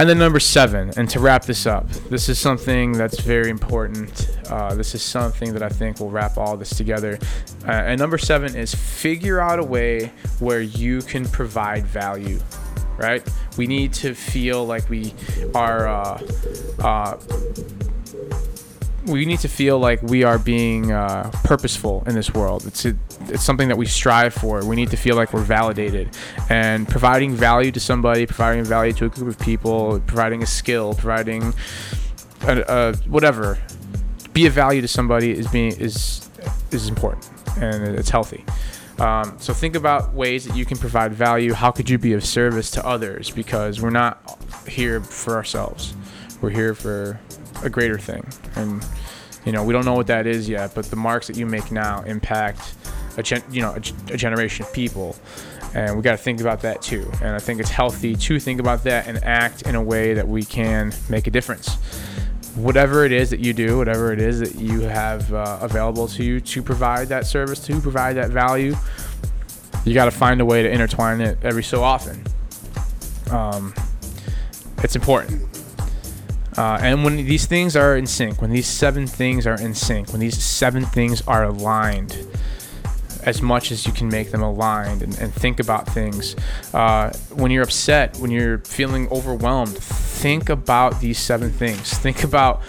And 0.00 0.08
then 0.08 0.16
number 0.16 0.40
seven, 0.40 0.90
and 0.96 1.10
to 1.10 1.20
wrap 1.20 1.44
this 1.44 1.66
up, 1.66 1.86
this 2.08 2.30
is 2.30 2.38
something 2.38 2.92
that's 2.92 3.20
very 3.20 3.50
important. 3.50 4.30
Uh, 4.48 4.74
this 4.74 4.94
is 4.94 5.02
something 5.02 5.52
that 5.52 5.62
I 5.62 5.68
think 5.68 6.00
will 6.00 6.08
wrap 6.08 6.38
all 6.38 6.56
this 6.56 6.70
together. 6.70 7.18
Uh, 7.68 7.72
and 7.72 8.00
number 8.00 8.16
seven 8.16 8.56
is 8.56 8.74
figure 8.74 9.40
out 9.40 9.58
a 9.58 9.62
way 9.62 10.10
where 10.38 10.62
you 10.62 11.02
can 11.02 11.28
provide 11.28 11.84
value, 11.84 12.40
right? 12.96 13.22
We 13.58 13.66
need 13.66 13.92
to 13.92 14.14
feel 14.14 14.64
like 14.64 14.88
we 14.88 15.12
are 15.54 15.86
uh, 15.86 16.22
uh 16.78 17.18
we 19.06 19.24
need 19.24 19.40
to 19.40 19.48
feel 19.48 19.78
like 19.78 20.02
we 20.02 20.24
are 20.24 20.38
being 20.38 20.92
uh, 20.92 21.30
purposeful 21.44 22.02
in 22.06 22.14
this 22.14 22.32
world. 22.32 22.66
It's 22.66 22.84
a, 22.84 22.96
it's 23.28 23.44
something 23.44 23.68
that 23.68 23.76
we 23.76 23.86
strive 23.86 24.34
for. 24.34 24.64
We 24.64 24.76
need 24.76 24.90
to 24.90 24.96
feel 24.96 25.16
like 25.16 25.32
we're 25.32 25.42
validated, 25.42 26.16
and 26.48 26.88
providing 26.88 27.34
value 27.34 27.72
to 27.72 27.80
somebody, 27.80 28.26
providing 28.26 28.64
value 28.64 28.92
to 28.94 29.06
a 29.06 29.08
group 29.08 29.28
of 29.28 29.38
people, 29.38 30.00
providing 30.06 30.42
a 30.42 30.46
skill, 30.46 30.94
providing 30.94 31.54
a, 32.42 32.60
a 32.68 32.96
whatever, 33.08 33.58
be 34.32 34.46
a 34.46 34.50
value 34.50 34.80
to 34.80 34.88
somebody 34.88 35.30
is 35.32 35.48
being 35.48 35.72
is 35.78 36.28
is 36.70 36.88
important 36.88 37.28
and 37.56 37.96
it's 37.96 38.10
healthy. 38.10 38.44
Um, 38.98 39.34
so 39.38 39.54
think 39.54 39.76
about 39.76 40.12
ways 40.12 40.44
that 40.44 40.56
you 40.56 40.66
can 40.66 40.76
provide 40.76 41.14
value. 41.14 41.54
How 41.54 41.70
could 41.70 41.88
you 41.88 41.96
be 41.96 42.12
of 42.12 42.22
service 42.24 42.70
to 42.72 42.86
others? 42.86 43.30
Because 43.30 43.80
we're 43.80 43.88
not 43.88 44.38
here 44.68 45.00
for 45.00 45.36
ourselves. 45.36 45.94
We're 46.40 46.50
here 46.50 46.74
for 46.74 47.20
a 47.62 47.70
greater 47.70 47.98
thing. 47.98 48.26
And 48.56 48.84
you 49.44 49.52
know, 49.52 49.64
we 49.64 49.72
don't 49.72 49.84
know 49.84 49.94
what 49.94 50.06
that 50.08 50.26
is 50.26 50.48
yet, 50.48 50.74
but 50.74 50.86
the 50.86 50.96
marks 50.96 51.26
that 51.26 51.36
you 51.36 51.46
make 51.46 51.72
now 51.72 52.02
impact 52.02 52.74
a 53.16 53.22
gen- 53.22 53.42
you 53.50 53.60
know 53.62 53.72
a, 53.72 54.12
a 54.12 54.16
generation 54.16 54.64
of 54.64 54.72
people, 54.72 55.16
and 55.74 55.96
we 55.96 56.02
got 56.02 56.12
to 56.12 56.18
think 56.18 56.40
about 56.40 56.60
that 56.62 56.82
too. 56.82 57.10
And 57.22 57.30
I 57.30 57.38
think 57.38 57.60
it's 57.60 57.70
healthy 57.70 58.14
to 58.14 58.38
think 58.38 58.60
about 58.60 58.84
that 58.84 59.06
and 59.06 59.22
act 59.24 59.62
in 59.62 59.74
a 59.74 59.82
way 59.82 60.14
that 60.14 60.26
we 60.28 60.44
can 60.44 60.92
make 61.08 61.26
a 61.26 61.30
difference. 61.30 61.74
Whatever 62.54 63.04
it 63.04 63.12
is 63.12 63.30
that 63.30 63.40
you 63.40 63.52
do, 63.52 63.78
whatever 63.78 64.12
it 64.12 64.20
is 64.20 64.40
that 64.40 64.56
you 64.56 64.80
have 64.80 65.32
uh, 65.32 65.58
available 65.60 66.08
to 66.08 66.24
you 66.24 66.40
to 66.40 66.62
provide 66.62 67.08
that 67.08 67.26
service, 67.26 67.60
to 67.60 67.80
provide 67.80 68.16
that 68.16 68.30
value, 68.30 68.74
you 69.84 69.94
got 69.94 70.06
to 70.06 70.10
find 70.10 70.40
a 70.40 70.44
way 70.44 70.62
to 70.62 70.70
intertwine 70.70 71.20
it 71.20 71.38
every 71.42 71.62
so 71.62 71.82
often. 71.82 72.22
Um, 73.30 73.72
it's 74.82 74.96
important. 74.96 75.42
Uh, 76.56 76.78
and 76.80 77.04
when 77.04 77.16
these 77.16 77.46
things 77.46 77.76
are 77.76 77.96
in 77.96 78.06
sync, 78.06 78.42
when 78.42 78.50
these 78.50 78.66
seven 78.66 79.06
things 79.06 79.46
are 79.46 79.60
in 79.60 79.74
sync, 79.74 80.10
when 80.10 80.20
these 80.20 80.42
seven 80.42 80.84
things 80.84 81.22
are 81.28 81.44
aligned, 81.44 82.16
as 83.22 83.42
much 83.42 83.70
as 83.70 83.86
you 83.86 83.92
can 83.92 84.08
make 84.08 84.30
them 84.30 84.42
aligned 84.42 85.02
and, 85.02 85.18
and 85.18 85.32
think 85.32 85.60
about 85.60 85.86
things. 85.86 86.34
Uh, 86.72 87.12
when 87.34 87.50
you're 87.50 87.62
upset, 87.62 88.16
when 88.16 88.30
you're 88.30 88.58
feeling 88.58 89.08
overwhelmed, 89.10 89.76
think 89.76 90.48
about 90.48 91.00
these 91.00 91.18
seven 91.18 91.50
things. 91.50 91.92
Think 91.98 92.24
about 92.24 92.62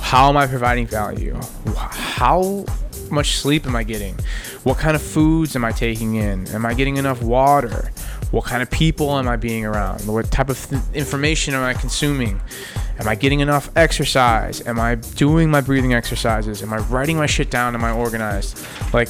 how 0.00 0.28
am 0.28 0.36
I 0.36 0.46
providing 0.46 0.86
value? 0.86 1.38
How 1.76 2.64
much 3.10 3.36
sleep 3.36 3.66
am 3.66 3.76
I 3.76 3.84
getting? 3.84 4.18
What 4.62 4.78
kind 4.78 4.96
of 4.96 5.02
foods 5.02 5.54
am 5.56 5.64
I 5.64 5.72
taking 5.72 6.16
in? 6.16 6.46
Am 6.48 6.64
I 6.64 6.74
getting 6.74 6.96
enough 6.96 7.22
water? 7.22 7.92
What 8.30 8.44
kind 8.44 8.62
of 8.62 8.70
people 8.70 9.18
am 9.18 9.28
I 9.28 9.36
being 9.36 9.64
around? 9.66 10.06
What 10.06 10.30
type 10.30 10.48
of 10.48 10.58
th- 10.68 10.80
information 10.94 11.54
am 11.54 11.62
I 11.62 11.74
consuming? 11.74 12.40
Am 12.98 13.08
I 13.08 13.14
getting 13.14 13.40
enough 13.40 13.70
exercise? 13.76 14.66
Am 14.66 14.78
I 14.78 14.96
doing 14.96 15.50
my 15.50 15.60
breathing 15.60 15.94
exercises? 15.94 16.62
Am 16.62 16.72
I 16.72 16.78
writing 16.78 17.16
my 17.16 17.26
shit 17.26 17.50
down? 17.50 17.74
Am 17.74 17.84
I 17.84 17.92
organized? 17.92 18.64
Like, 18.92 19.08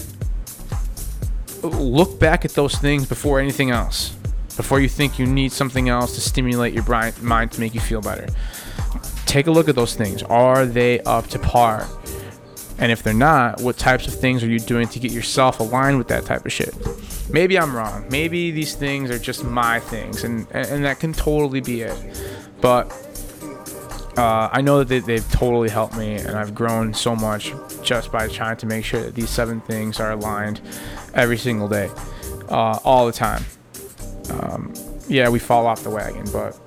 look 1.62 2.18
back 2.18 2.44
at 2.44 2.52
those 2.52 2.76
things 2.76 3.06
before 3.06 3.40
anything 3.40 3.70
else. 3.70 4.14
Before 4.56 4.80
you 4.80 4.88
think 4.88 5.18
you 5.18 5.26
need 5.26 5.52
something 5.52 5.88
else 5.88 6.14
to 6.14 6.20
stimulate 6.20 6.74
your 6.74 6.84
mind 7.20 7.52
to 7.52 7.60
make 7.60 7.74
you 7.74 7.80
feel 7.80 8.00
better. 8.00 8.26
Take 9.26 9.46
a 9.46 9.50
look 9.50 9.68
at 9.68 9.74
those 9.74 9.94
things. 9.94 10.22
Are 10.24 10.66
they 10.66 11.00
up 11.00 11.26
to 11.28 11.38
par? 11.38 11.88
And 12.78 12.90
if 12.90 13.02
they're 13.02 13.14
not, 13.14 13.60
what 13.60 13.78
types 13.78 14.06
of 14.08 14.14
things 14.14 14.42
are 14.42 14.48
you 14.48 14.58
doing 14.58 14.88
to 14.88 14.98
get 14.98 15.12
yourself 15.12 15.60
aligned 15.60 15.98
with 15.98 16.08
that 16.08 16.24
type 16.24 16.44
of 16.44 16.52
shit? 16.52 16.74
Maybe 17.30 17.58
I'm 17.58 17.74
wrong. 17.74 18.06
Maybe 18.10 18.50
these 18.50 18.74
things 18.74 19.10
are 19.10 19.18
just 19.18 19.44
my 19.44 19.78
things, 19.80 20.24
and 20.24 20.46
and, 20.50 20.84
that 20.84 20.98
can 20.98 21.12
totally 21.12 21.60
be 21.60 21.82
it. 21.82 21.96
But 22.60 22.90
uh, 24.16 24.50
I 24.52 24.60
know 24.60 24.78
that 24.78 24.88
they, 24.88 24.98
they've 25.00 25.30
totally 25.30 25.70
helped 25.70 25.96
me, 25.96 26.16
and 26.16 26.36
I've 26.36 26.54
grown 26.54 26.92
so 26.92 27.16
much 27.16 27.52
just 27.82 28.12
by 28.12 28.28
trying 28.28 28.58
to 28.58 28.66
make 28.66 28.84
sure 28.84 29.00
that 29.00 29.14
these 29.14 29.30
seven 29.30 29.60
things 29.62 30.00
are 30.00 30.12
aligned 30.12 30.60
every 31.14 31.38
single 31.38 31.68
day, 31.68 31.90
uh, 32.48 32.78
all 32.84 33.06
the 33.06 33.12
time. 33.12 33.44
Um, 34.30 34.74
yeah, 35.08 35.28
we 35.28 35.38
fall 35.38 35.66
off 35.66 35.82
the 35.82 35.90
wagon, 35.90 36.26
but 36.32 36.58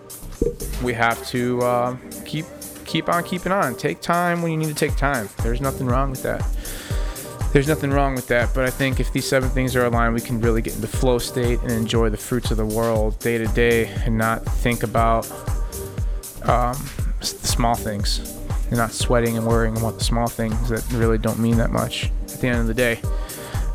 we 0.83 0.93
have 0.93 1.25
to 1.27 1.61
uh, 1.61 1.97
keep 2.25 2.45
keep 2.85 3.09
on 3.09 3.23
keeping 3.23 3.51
on. 3.51 3.75
Take 3.75 4.01
time 4.01 4.41
when 4.41 4.51
you 4.51 4.57
need 4.57 4.69
to 4.69 4.75
take 4.75 4.95
time. 4.95 5.29
There's 5.43 5.61
nothing 5.61 5.87
wrong 5.87 6.11
with 6.11 6.23
that. 6.23 6.45
There's 7.53 7.67
nothing 7.67 7.91
wrong 7.91 8.15
with 8.15 8.27
that, 8.27 8.53
but 8.53 8.65
I 8.65 8.69
think 8.69 8.99
if 8.99 9.13
these 9.13 9.27
seven 9.27 9.49
things 9.49 9.75
are 9.75 9.85
aligned, 9.85 10.13
we 10.13 10.19
can 10.19 10.41
really 10.41 10.61
get 10.61 10.75
into 10.75 10.87
flow 10.87 11.19
state 11.19 11.61
and 11.61 11.71
enjoy 11.71 12.09
the 12.09 12.17
fruits 12.17 12.51
of 12.51 12.57
the 12.57 12.65
world 12.65 13.17
day 13.19 13.37
to 13.37 13.47
day 13.47 13.85
and 14.03 14.17
not 14.17 14.43
think 14.43 14.83
about 14.83 15.25
um, 16.43 16.75
the 17.33 17.47
small 17.47 17.75
things. 17.75 18.37
You're 18.69 18.79
not 18.79 18.91
sweating 18.91 19.37
and 19.37 19.45
worrying 19.45 19.77
about 19.77 19.97
the 19.97 20.03
small 20.03 20.27
things 20.27 20.69
that 20.69 20.85
really 20.91 21.17
don't 21.17 21.39
mean 21.39 21.57
that 21.57 21.71
much 21.71 22.11
at 22.23 22.41
the 22.41 22.47
end 22.47 22.59
of 22.59 22.67
the 22.67 22.73
day. 22.73 22.99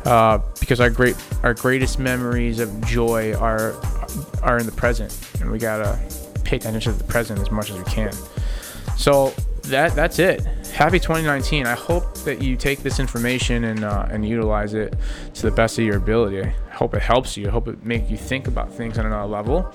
Uh, 0.05 0.39
because 0.59 0.79
our 0.79 0.89
great, 0.89 1.15
our 1.43 1.53
greatest 1.53 1.99
memories 1.99 2.59
of 2.59 2.81
joy 2.85 3.33
are 3.35 3.75
are 4.41 4.57
in 4.57 4.65
the 4.65 4.71
present, 4.71 5.17
and 5.39 5.51
we 5.51 5.59
gotta 5.59 5.99
pay 6.43 6.57
attention 6.57 6.91
to 6.91 6.97
the 6.97 7.03
present 7.03 7.39
as 7.39 7.51
much 7.51 7.69
as 7.69 7.77
we 7.77 7.83
can. 7.85 8.11
So 8.97 9.33
that 9.63 9.93
that's 9.95 10.19
it. 10.19 10.45
Happy 10.81 10.97
2019. 10.97 11.67
I 11.67 11.75
hope 11.75 12.11
that 12.23 12.41
you 12.41 12.57
take 12.57 12.79
this 12.79 12.99
information 12.99 13.65
and 13.65 13.83
uh, 13.83 14.07
and 14.09 14.27
utilize 14.27 14.73
it 14.73 14.95
to 15.35 15.43
the 15.43 15.51
best 15.51 15.77
of 15.77 15.85
your 15.85 15.97
ability. 15.97 16.41
I 16.41 16.73
hope 16.73 16.95
it 16.95 17.03
helps 17.03 17.37
you. 17.37 17.47
I 17.47 17.51
hope 17.51 17.67
it 17.67 17.85
make 17.85 18.09
you 18.09 18.17
think 18.17 18.47
about 18.47 18.73
things 18.73 18.97
on 18.97 19.05
another 19.05 19.27
level. 19.27 19.71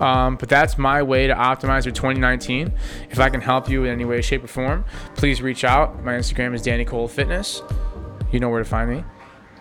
Um, 0.00 0.36
but 0.36 0.48
that's 0.48 0.78
my 0.78 1.02
way 1.02 1.26
to 1.26 1.34
optimize 1.34 1.84
your 1.84 1.92
2019. 1.92 2.72
If 3.10 3.20
I 3.20 3.28
can 3.28 3.42
help 3.42 3.68
you 3.68 3.84
in 3.84 3.90
any 3.90 4.06
way, 4.06 4.22
shape, 4.22 4.42
or 4.42 4.46
form, 4.46 4.86
please 5.16 5.42
reach 5.42 5.64
out. 5.64 6.02
My 6.02 6.14
Instagram 6.14 6.54
is 6.54 6.62
Danny 6.62 6.86
Cole 6.86 7.08
Fitness. 7.08 7.60
You 8.32 8.40
know 8.40 8.48
where 8.48 8.62
to 8.62 8.68
find 8.68 8.88
me. 8.88 9.04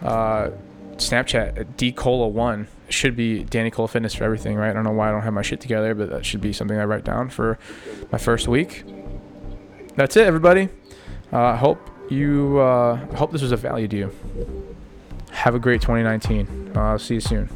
Uh, 0.01 0.51
Snapchat 0.95 1.59
at 1.59 1.75
dcola1 1.75 2.67
should 2.87 3.17
be 3.17 3.43
Danny 3.43 3.71
Cole 3.71 3.89
Fitness 3.89 4.13
for 4.13 4.23
everything, 4.23 4.55
right? 4.55 4.69
I 4.69 4.73
don't 4.73 4.85
know 4.85 4.91
why 4.91 5.09
I 5.09 5.11
don't 5.11 5.23
have 5.23 5.33
my 5.33 5.41
shit 5.41 5.59
together, 5.59 5.93
but 5.93 6.09
that 6.11 6.25
should 6.25 6.39
be 6.39 6.53
something 6.53 6.77
I 6.77 6.85
write 6.85 7.03
down 7.03 7.29
for 7.29 7.59
my 8.09 8.17
first 8.17 8.47
week. 8.47 8.85
That's 9.97 10.15
it, 10.15 10.25
everybody. 10.27 10.69
Uh, 11.33 11.39
I 11.39 11.55
hope 11.55 11.89
you. 12.09 12.59
Uh, 12.59 12.97
hope 13.15 13.31
this 13.31 13.41
was 13.41 13.51
of 13.51 13.59
value 13.59 13.87
to 13.87 13.97
you. 13.97 14.11
Have 15.31 15.55
a 15.55 15.59
great 15.59 15.81
2019. 15.81 16.73
Uh, 16.75 16.79
I'll 16.79 16.99
see 16.99 17.15
you 17.15 17.19
soon. 17.19 17.49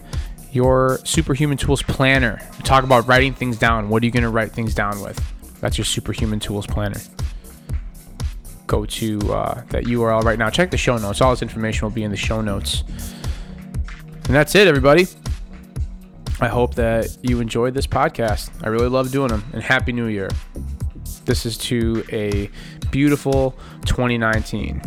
your 0.54 1.00
Superhuman 1.04 1.58
Tools 1.58 1.84
planner. 1.84 2.40
We 2.58 2.64
talk 2.64 2.86
about 2.86 3.06
writing 3.06 3.34
things 3.34 3.58
down. 3.58 3.90
What 3.90 4.02
are 4.02 4.06
you 4.06 4.14
going 4.14 4.24
to 4.24 4.30
write 4.30 4.54
things 4.54 4.74
down 4.74 5.02
with? 5.02 5.22
That's 5.60 5.78
your 5.78 5.86
Superhuman 5.86 6.40
Tools 6.40 6.66
planner. 6.66 7.02
Go 8.72 8.86
to 8.86 9.20
uh, 9.34 9.64
that 9.68 9.84
URL 9.84 10.24
right 10.24 10.40
now. 10.40 10.50
Check 10.50 10.72
the 10.72 10.78
show 10.78 10.98
notes. 10.98 11.20
All 11.20 11.32
this 11.32 11.42
information 11.42 11.84
will 11.84 11.92
be 11.92 12.04
in 12.04 12.12
the 12.12 12.16
show 12.16 12.40
notes. 12.40 12.86
And 14.28 14.34
that's 14.34 14.56
it, 14.56 14.66
everybody. 14.66 15.08
I 16.40 16.48
hope 16.48 16.76
that 16.76 17.18
you 17.22 17.42
enjoyed 17.42 17.74
this 17.74 17.86
podcast. 17.86 18.50
I 18.64 18.70
really 18.70 18.88
love 18.88 19.12
doing 19.12 19.28
them. 19.28 19.44
And 19.52 19.62
Happy 19.62 19.92
New 19.92 20.06
Year. 20.06 20.30
This 21.26 21.46
is 21.46 21.58
to 21.58 22.02
a 22.14 22.50
beautiful 22.92 23.58
2019. 23.88 24.82